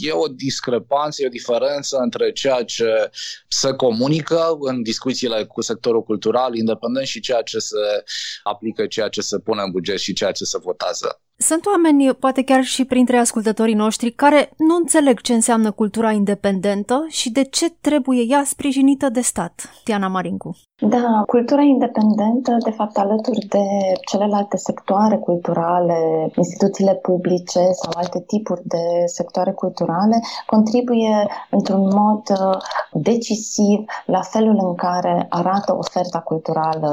e 0.00 0.12
o 0.12 0.26
discrepanță, 0.26 1.22
e 1.22 1.26
o 1.26 1.38
diferență 1.38 1.96
între 1.96 2.32
ceea 2.32 2.62
ce 2.64 3.10
se 3.48 3.72
comunică 3.72 4.56
în 4.60 4.82
discuțiile 4.82 5.44
cu 5.44 5.60
sectorul 5.60 6.02
cultural 6.02 6.54
independent 6.54 7.06
și 7.06 7.20
ceea 7.20 7.42
ce 7.42 7.58
se 7.58 8.04
aplică, 8.42 8.86
ceea 8.86 9.08
ce 9.08 9.20
se 9.20 9.38
pune 9.38 9.62
în 9.62 9.70
buget 9.70 9.98
și 9.98 10.12
ceea 10.12 10.32
ce 10.32 10.44
se 10.44 10.58
votează. 10.58 11.20
Sunt 11.42 11.66
oameni, 11.66 12.14
poate 12.14 12.42
chiar 12.42 12.62
și 12.62 12.84
printre 12.84 13.16
ascultătorii 13.16 13.74
noștri, 13.74 14.10
care 14.10 14.50
nu 14.56 14.74
înțeleg 14.74 15.20
ce 15.20 15.32
înseamnă 15.32 15.70
cultura 15.70 16.10
independentă 16.10 17.04
și 17.08 17.30
de 17.30 17.42
ce 17.42 17.70
trebuie 17.80 18.22
ea 18.28 18.42
sprijinită 18.44 19.08
de 19.08 19.20
stat. 19.20 19.70
Tiana 19.84 20.08
Marincu. 20.08 20.56
Da, 20.88 21.22
cultura 21.26 21.60
independentă, 21.60 22.56
de 22.64 22.70
fapt, 22.70 22.96
alături 22.98 23.46
de 23.46 23.64
celelalte 24.10 24.56
sectoare 24.56 25.16
culturale, 25.16 26.30
instituțiile 26.36 26.94
publice 26.94 27.58
sau 27.58 27.90
alte 27.94 28.20
tipuri 28.26 28.60
de 28.64 28.82
sectoare 29.04 29.52
culturale, 29.52 30.20
contribuie 30.46 31.26
într-un 31.50 31.80
mod 31.80 32.22
uh, 32.30 32.56
decisiv 32.92 33.84
la 34.06 34.20
felul 34.20 34.56
în 34.60 34.74
care 34.74 35.26
arată 35.28 35.76
oferta 35.76 36.18
culturală 36.18 36.90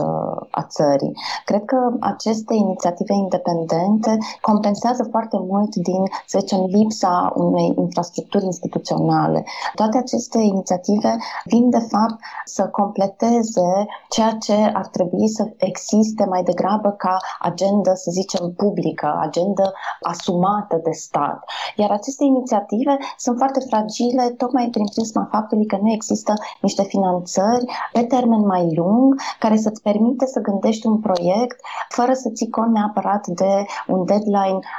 a 0.52 0.64
țării. 0.64 1.14
Cred 1.46 1.66
că 1.66 1.78
aceste 2.00 2.54
inițiative 2.54 3.14
independente 3.14 4.18
compensează 4.42 5.08
foarte 5.12 5.38
mult 5.40 5.76
din, 5.76 6.04
să 6.26 6.38
zicem, 6.40 6.64
lipsa 6.66 7.34
unei 7.36 7.74
infrastructuri 7.78 8.46
instituționale. 8.46 9.44
Toate 9.76 9.98
aceste 9.98 10.38
inițiative 10.38 11.18
vin, 11.44 11.70
de 11.70 11.80
fapt, 11.80 12.20
să 12.46 12.68
completeze 12.68 13.86
ceea 14.10 14.32
ce 14.32 14.72
ar 14.74 14.88
trebui 14.88 15.28
să 15.28 15.54
existe 15.58 16.26
mai 16.26 16.44
degrabă 16.44 16.90
ca 16.90 17.18
agenda, 17.40 17.96
să 17.96 18.12
zicem, 18.12 18.54
publică, 18.58 19.18
agenda 19.22 19.72
asumată 20.02 20.80
de 20.84 20.92
stat. 20.92 21.44
Iar 21.76 21.92
aceste 21.92 22.24
inițiative 22.24 22.98
sunt 23.18 23.38
foarte 23.38 23.60
fragile 23.60 24.30
tocmai 24.38 24.68
prin 24.72 24.86
prisma 24.86 25.28
faptului 25.32 25.66
că 25.66 25.78
nu 25.82 25.92
există 25.92 26.34
niște 26.62 26.84
finanțări 26.84 27.66
pe 27.94 28.04
termen 28.04 28.46
mai 28.46 28.76
lung 28.76 29.16
care 29.40 29.58
să-ți 29.58 29.82
permite 29.82 30.26
să 30.26 30.40
gândești 30.40 30.88
un 30.88 31.00
proiect 31.00 31.60
fără 31.90 32.14
să 32.14 32.30
ții 32.30 32.50
cont 32.50 32.72
neapărat 32.72 33.28
de 33.28 33.66
un 33.88 34.06
deadline, 34.06 34.29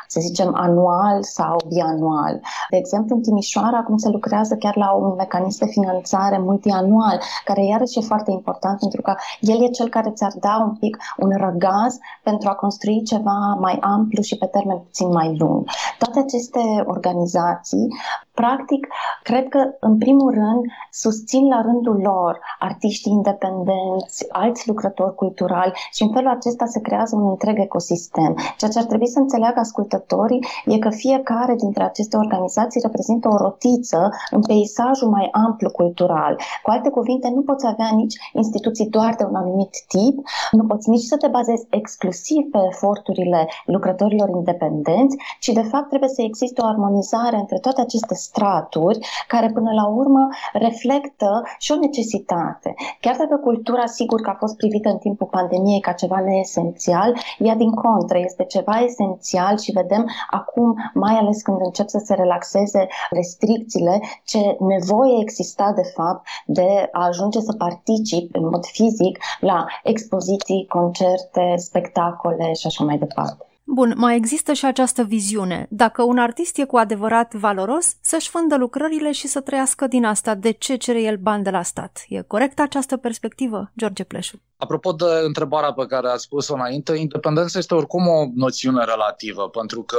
să 0.06 0.20
zicem, 0.20 0.54
anual 0.54 1.22
sau 1.22 1.56
bianual. 1.68 2.40
De 2.70 2.76
exemplu, 2.76 3.16
în 3.16 3.22
Timișoara 3.22 3.76
acum 3.76 3.96
se 3.96 4.08
lucrează 4.08 4.54
chiar 4.54 4.76
la 4.76 4.92
un 4.92 5.14
mecanism 5.14 5.64
de 5.64 5.70
finanțare 5.70 6.38
multianual, 6.38 7.20
care 7.44 7.64
iarăși 7.64 7.98
e 7.98 8.02
foarte 8.02 8.30
important 8.30 8.78
pentru 8.78 9.02
că 9.02 9.14
el 9.40 9.62
e 9.62 9.68
cel 9.68 9.88
care 9.88 10.10
ți-ar 10.10 10.32
da 10.40 10.62
un 10.66 10.74
pic 10.74 10.96
un 11.16 11.30
răgaz 11.36 11.98
pentru 12.22 12.48
a 12.48 12.54
construi 12.54 13.02
ceva 13.02 13.56
mai 13.60 13.78
amplu 13.80 14.22
și 14.22 14.36
pe 14.36 14.46
termen 14.46 14.78
puțin 14.78 15.08
mai 15.08 15.36
lung. 15.38 15.68
Toate 15.98 16.18
aceste 16.18 16.60
organizații 16.86 17.88
practic, 18.34 18.86
cred 19.22 19.48
că, 19.48 19.60
în 19.80 19.98
primul 19.98 20.30
rând, 20.30 20.62
susțin 20.90 21.48
la 21.48 21.60
rândul 21.60 21.98
lor 22.02 22.40
artiștii 22.58 23.12
independenți, 23.12 24.18
alți 24.28 24.68
lucrători 24.68 25.14
culturali 25.14 25.72
și 25.92 26.02
în 26.02 26.12
felul 26.12 26.30
acesta 26.30 26.64
se 26.66 26.80
creează 26.80 27.16
un 27.16 27.28
întreg 27.28 27.58
ecosistem. 27.58 28.36
Ceea 28.56 28.70
ce 28.70 28.78
ar 28.78 28.84
trebui 28.84 29.08
să 29.08 29.18
înțeleagă 29.30 29.60
ascultătorii 29.60 30.44
e 30.64 30.78
că 30.78 30.90
fiecare 30.90 31.54
dintre 31.54 31.82
aceste 31.84 32.16
organizații 32.16 32.80
reprezintă 32.80 33.28
o 33.28 33.36
rotiță 33.36 34.10
în 34.30 34.40
peisajul 34.40 35.08
mai 35.08 35.28
amplu 35.32 35.70
cultural. 35.70 36.32
Cu 36.62 36.70
alte 36.70 36.90
cuvinte, 36.90 37.28
nu 37.34 37.42
poți 37.42 37.66
avea 37.66 37.90
nici 37.94 38.14
instituții 38.32 38.88
doar 38.96 39.14
de 39.18 39.24
un 39.24 39.34
anumit 39.34 39.74
tip, 39.88 40.16
nu 40.50 40.64
poți 40.64 40.88
nici 40.88 41.10
să 41.12 41.16
te 41.16 41.28
bazezi 41.28 41.66
exclusiv 41.70 42.42
pe 42.52 42.58
eforturile 42.72 43.48
lucrătorilor 43.64 44.28
independenți, 44.28 45.16
ci 45.40 45.48
de 45.48 45.62
fapt 45.72 45.88
trebuie 45.88 46.08
să 46.08 46.22
existe 46.22 46.60
o 46.60 46.66
armonizare 46.66 47.36
între 47.36 47.58
toate 47.58 47.80
aceste 47.80 48.14
straturi 48.14 48.98
care 49.28 49.50
până 49.56 49.70
la 49.80 49.86
urmă 49.86 50.28
reflectă 50.52 51.42
și 51.58 51.72
o 51.72 51.80
necesitate. 51.86 52.74
Chiar 53.00 53.16
dacă 53.16 53.36
cultura 53.36 53.86
sigur 53.86 54.20
că 54.20 54.30
a 54.30 54.36
fost 54.38 54.56
privită 54.56 54.88
în 54.88 54.98
timpul 54.98 55.26
pandemiei 55.26 55.80
ca 55.80 55.92
ceva 55.92 56.20
neesențial, 56.20 57.10
ea 57.38 57.54
din 57.54 57.70
contră 57.70 58.18
este 58.18 58.44
ceva 58.44 58.76
esențial 58.78 59.18
și 59.58 59.72
vedem 59.72 60.10
acum, 60.30 60.90
mai 60.94 61.14
ales 61.14 61.42
când 61.42 61.58
încep 61.60 61.88
să 61.88 62.02
se 62.04 62.14
relaxeze 62.14 62.86
restricțiile, 63.10 64.00
ce 64.24 64.56
nevoie 64.58 65.20
exista 65.20 65.72
de 65.72 65.92
fapt 65.94 66.26
de 66.46 66.88
a 66.92 67.04
ajunge 67.06 67.40
să 67.40 67.52
particip 67.52 68.34
în 68.34 68.48
mod 68.48 68.64
fizic 68.66 69.18
la 69.40 69.66
expoziții, 69.82 70.66
concerte, 70.68 71.54
spectacole 71.56 72.52
și 72.52 72.66
așa 72.66 72.84
mai 72.84 72.98
departe. 72.98 73.49
Bun, 73.72 73.94
mai 73.96 74.16
există 74.16 74.52
și 74.52 74.64
această 74.64 75.02
viziune. 75.02 75.66
Dacă 75.70 76.02
un 76.02 76.18
artist 76.18 76.58
e 76.58 76.64
cu 76.64 76.76
adevărat 76.76 77.34
valoros, 77.34 77.96
să-și 78.00 78.30
vândă 78.30 78.56
lucrările 78.56 79.12
și 79.12 79.26
să 79.26 79.40
trăiască 79.40 79.86
din 79.86 80.04
asta. 80.04 80.34
De 80.34 80.50
ce 80.50 80.76
cere 80.76 81.02
el 81.02 81.16
bani 81.16 81.44
de 81.44 81.50
la 81.50 81.62
stat? 81.62 82.04
E 82.08 82.22
corectă 82.22 82.62
această 82.62 82.96
perspectivă, 82.96 83.70
George 83.78 84.04
Pleșu? 84.04 84.40
Apropo 84.56 84.92
de 84.92 85.04
întrebarea 85.24 85.72
pe 85.72 85.86
care 85.86 86.08
ați 86.08 86.22
spus-o 86.22 86.54
înainte, 86.54 86.96
independența 86.96 87.58
este 87.58 87.74
oricum 87.74 88.06
o 88.06 88.26
noțiune 88.34 88.84
relativă, 88.84 89.48
pentru 89.48 89.82
că 89.82 89.98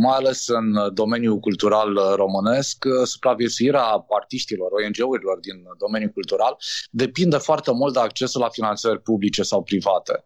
mai 0.00 0.16
ales 0.16 0.48
în 0.48 0.94
domeniul 0.94 1.38
cultural 1.38 2.14
românesc, 2.14 2.84
supraviețuirea 3.04 4.04
artiștilor, 4.08 4.70
ONG-urilor 4.72 5.38
din 5.38 5.56
domeniul 5.78 6.10
cultural 6.10 6.56
depinde 6.90 7.36
foarte 7.36 7.72
mult 7.72 7.92
de 7.92 8.00
accesul 8.00 8.40
la 8.40 8.48
finanțări 8.48 9.00
publice 9.00 9.42
sau 9.42 9.62
private. 9.62 10.24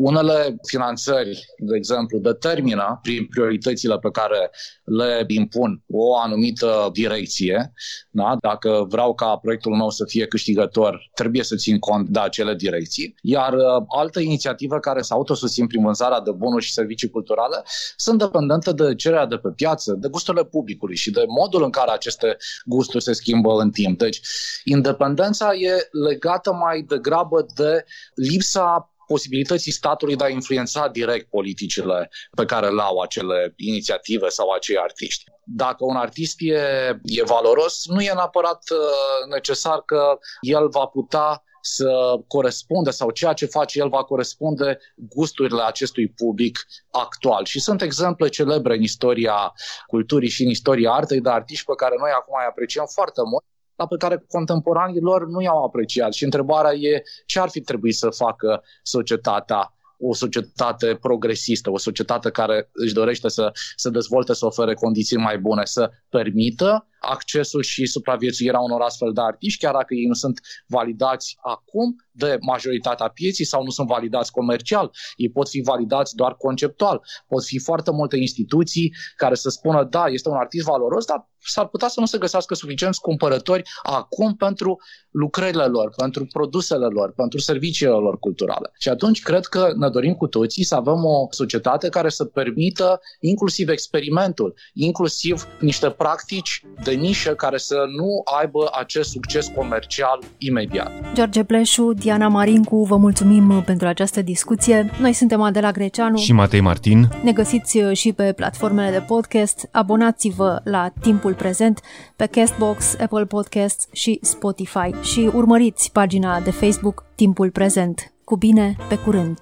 Unele 0.00 0.56
finanțări, 0.66 1.44
de 1.58 1.76
exemplu, 1.76 2.18
determină 2.18 2.98
prin 3.02 3.26
prioritățile 3.26 3.98
pe 3.98 4.10
care 4.10 4.50
le 4.84 5.24
impun 5.28 5.82
o 5.88 6.16
anumită 6.16 6.90
direcție. 6.92 7.72
Da? 8.10 8.36
Dacă 8.40 8.86
vreau 8.88 9.14
ca 9.14 9.36
proiectul 9.36 9.76
meu 9.76 9.90
să 9.90 10.04
fie 10.04 10.26
câștigător, 10.26 11.10
trebuie 11.14 11.42
să 11.42 11.56
țin 11.56 11.78
cont 11.78 12.08
de 12.08 12.20
acele 12.20 12.54
direcții. 12.54 13.14
Iar 13.22 13.52
uh, 13.52 13.84
alte 13.96 14.22
inițiative 14.22 14.78
care 14.80 15.00
se 15.00 15.12
autosusțin 15.12 15.66
prin 15.66 15.82
vânzarea 15.82 16.20
de 16.20 16.30
bunuri 16.30 16.64
și 16.64 16.72
servicii 16.72 17.10
culturale 17.10 17.62
sunt 17.96 18.18
dependente 18.18 18.72
de 18.72 18.94
cererea 19.10 19.26
de 19.26 19.36
pe 19.36 19.48
piață, 19.56 19.92
de 19.92 20.08
gusturile 20.08 20.44
publicului 20.44 20.96
și 20.96 21.10
de 21.10 21.24
modul 21.28 21.62
în 21.62 21.70
care 21.70 21.90
aceste 21.90 22.36
gusturi 22.64 23.04
se 23.04 23.12
schimbă 23.12 23.52
în 23.52 23.70
timp. 23.70 23.98
Deci, 23.98 24.20
independența 24.64 25.54
e 25.54 25.88
legată 26.08 26.52
mai 26.52 26.82
degrabă 26.82 27.46
de 27.54 27.84
lipsa 28.14 28.94
posibilității 29.06 29.72
statului 29.72 30.16
de 30.16 30.24
a 30.24 30.28
influența 30.28 30.88
direct 30.88 31.28
politicile 31.28 32.10
pe 32.36 32.44
care 32.44 32.68
le 32.68 32.82
au 32.82 32.98
acele 32.98 33.52
inițiative 33.56 34.28
sau 34.28 34.50
acei 34.50 34.78
artiști. 34.78 35.24
Dacă 35.44 35.84
un 35.84 35.96
artist 35.96 36.36
e, 36.38 36.54
e 37.02 37.22
valoros, 37.24 37.86
nu 37.86 38.00
e 38.00 38.12
neapărat 38.12 38.62
uh, 38.70 39.32
necesar 39.32 39.82
că 39.86 40.18
el 40.40 40.68
va 40.68 40.84
putea 40.86 41.42
să 41.60 42.20
corespunde 42.26 42.90
sau 42.90 43.10
ceea 43.10 43.32
ce 43.32 43.46
face 43.46 43.78
el 43.78 43.88
va 43.88 44.02
corespunde 44.04 44.78
gusturile 44.96 45.62
acestui 45.62 46.08
public 46.08 46.66
actual. 46.90 47.44
Și 47.44 47.60
sunt 47.60 47.82
exemple 47.82 48.28
celebre 48.28 48.74
în 48.74 48.82
istoria 48.82 49.52
culturii 49.86 50.28
și 50.28 50.42
în 50.42 50.50
istoria 50.50 50.90
artei 50.90 51.20
de 51.20 51.30
artiști 51.30 51.64
pe 51.64 51.74
care 51.76 51.94
noi 51.98 52.10
acum 52.10 52.34
îi 52.38 52.46
apreciem 52.48 52.86
foarte 52.86 53.20
mult 53.30 53.44
dar 53.80 53.88
pe 53.88 53.96
care 53.96 54.24
contemporanii 54.28 55.00
lor 55.00 55.26
nu 55.26 55.40
i-au 55.40 55.64
apreciat. 55.64 56.12
Și 56.12 56.24
întrebarea 56.24 56.72
e 56.72 57.02
ce 57.26 57.40
ar 57.40 57.48
fi 57.48 57.60
trebuit 57.60 57.94
să 57.94 58.08
facă 58.10 58.62
societatea 58.82 59.74
o 59.98 60.14
societate 60.14 60.98
progresistă, 61.00 61.70
o 61.70 61.78
societate 61.78 62.30
care 62.30 62.68
își 62.72 62.94
dorește 62.94 63.28
să 63.28 63.52
se 63.76 63.90
dezvolte, 63.90 64.34
să 64.34 64.46
ofere 64.46 64.74
condiții 64.74 65.16
mai 65.16 65.38
bune, 65.38 65.64
să 65.64 65.90
permită 66.08 66.88
accesul 67.00 67.62
și 67.62 67.86
supraviețuirea 67.86 68.60
unor 68.60 68.80
astfel 68.80 69.12
de 69.12 69.20
artiști, 69.20 69.64
chiar 69.64 69.72
dacă 69.72 69.94
ei 69.94 70.06
nu 70.06 70.14
sunt 70.14 70.40
validați 70.66 71.36
acum 71.42 71.96
de 72.12 72.36
majoritatea 72.40 73.08
pieții 73.08 73.44
sau 73.44 73.62
nu 73.62 73.70
sunt 73.70 73.88
validați 73.88 74.32
comercial. 74.32 74.90
Ei 75.16 75.30
pot 75.30 75.48
fi 75.48 75.60
validați 75.60 76.14
doar 76.14 76.34
conceptual. 76.36 77.00
Pot 77.28 77.44
fi 77.44 77.58
foarte 77.58 77.90
multe 77.90 78.16
instituții 78.16 78.92
care 79.16 79.34
să 79.34 79.48
spună, 79.48 79.84
da, 79.84 80.04
este 80.06 80.28
un 80.28 80.36
artist 80.36 80.66
valoros, 80.66 81.04
dar 81.04 81.28
s-ar 81.44 81.68
putea 81.68 81.88
să 81.88 82.00
nu 82.00 82.06
se 82.06 82.18
găsească 82.18 82.54
suficienți 82.54 83.00
cumpărători 83.00 83.62
acum 83.82 84.34
pentru 84.34 84.78
lucrările 85.10 85.64
lor, 85.64 85.92
pentru 85.96 86.26
produsele 86.32 86.86
lor, 86.86 87.12
pentru 87.12 87.38
serviciile 87.38 87.92
lor 87.92 88.18
culturale. 88.18 88.70
Și 88.78 88.88
atunci 88.88 89.22
cred 89.22 89.44
că 89.44 89.72
ne 89.76 89.88
dorim 89.88 90.14
cu 90.14 90.26
toții 90.26 90.64
să 90.64 90.74
avem 90.74 91.04
o 91.04 91.26
societate 91.30 91.88
care 91.88 92.08
să 92.08 92.24
permită 92.24 93.00
inclusiv 93.20 93.68
experimentul, 93.68 94.54
inclusiv 94.74 95.46
niște 95.60 95.90
practici 95.90 96.64
de 96.90 96.96
nișă 96.96 97.30
care 97.30 97.56
să 97.56 97.74
nu 97.96 98.22
aibă 98.38 98.70
acest 98.72 99.10
succes 99.10 99.46
comercial 99.56 100.22
imediat. 100.38 100.92
George 101.12 101.44
Pleșu, 101.44 101.92
Diana 101.92 102.28
Marincu, 102.28 102.84
vă 102.84 102.96
mulțumim 102.96 103.62
pentru 103.66 103.86
această 103.86 104.22
discuție. 104.22 104.90
Noi 105.00 105.12
suntem 105.12 105.40
Adela 105.40 105.70
Greceanu 105.70 106.16
și 106.16 106.32
Matei 106.32 106.60
Martin. 106.60 107.08
Ne 107.22 107.32
găsiți 107.32 107.78
și 107.92 108.12
pe 108.12 108.32
platformele 108.32 108.90
de 108.90 109.04
podcast. 109.06 109.68
Abonați-vă 109.72 110.60
la 110.64 110.92
Timpul 111.00 111.34
Prezent 111.34 111.80
pe 112.16 112.26
Castbox, 112.26 112.96
Apple 113.00 113.24
Podcasts 113.24 113.88
și 113.92 114.18
Spotify 114.22 114.94
și 115.02 115.30
urmăriți 115.34 115.92
pagina 115.92 116.40
de 116.40 116.50
Facebook 116.50 117.04
Timpul 117.14 117.50
Prezent. 117.50 118.12
Cu 118.24 118.36
bine, 118.36 118.76
pe 118.88 118.96
curând! 118.96 119.38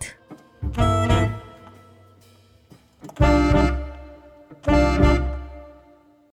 thank 4.65 5.03
you 5.03 5.08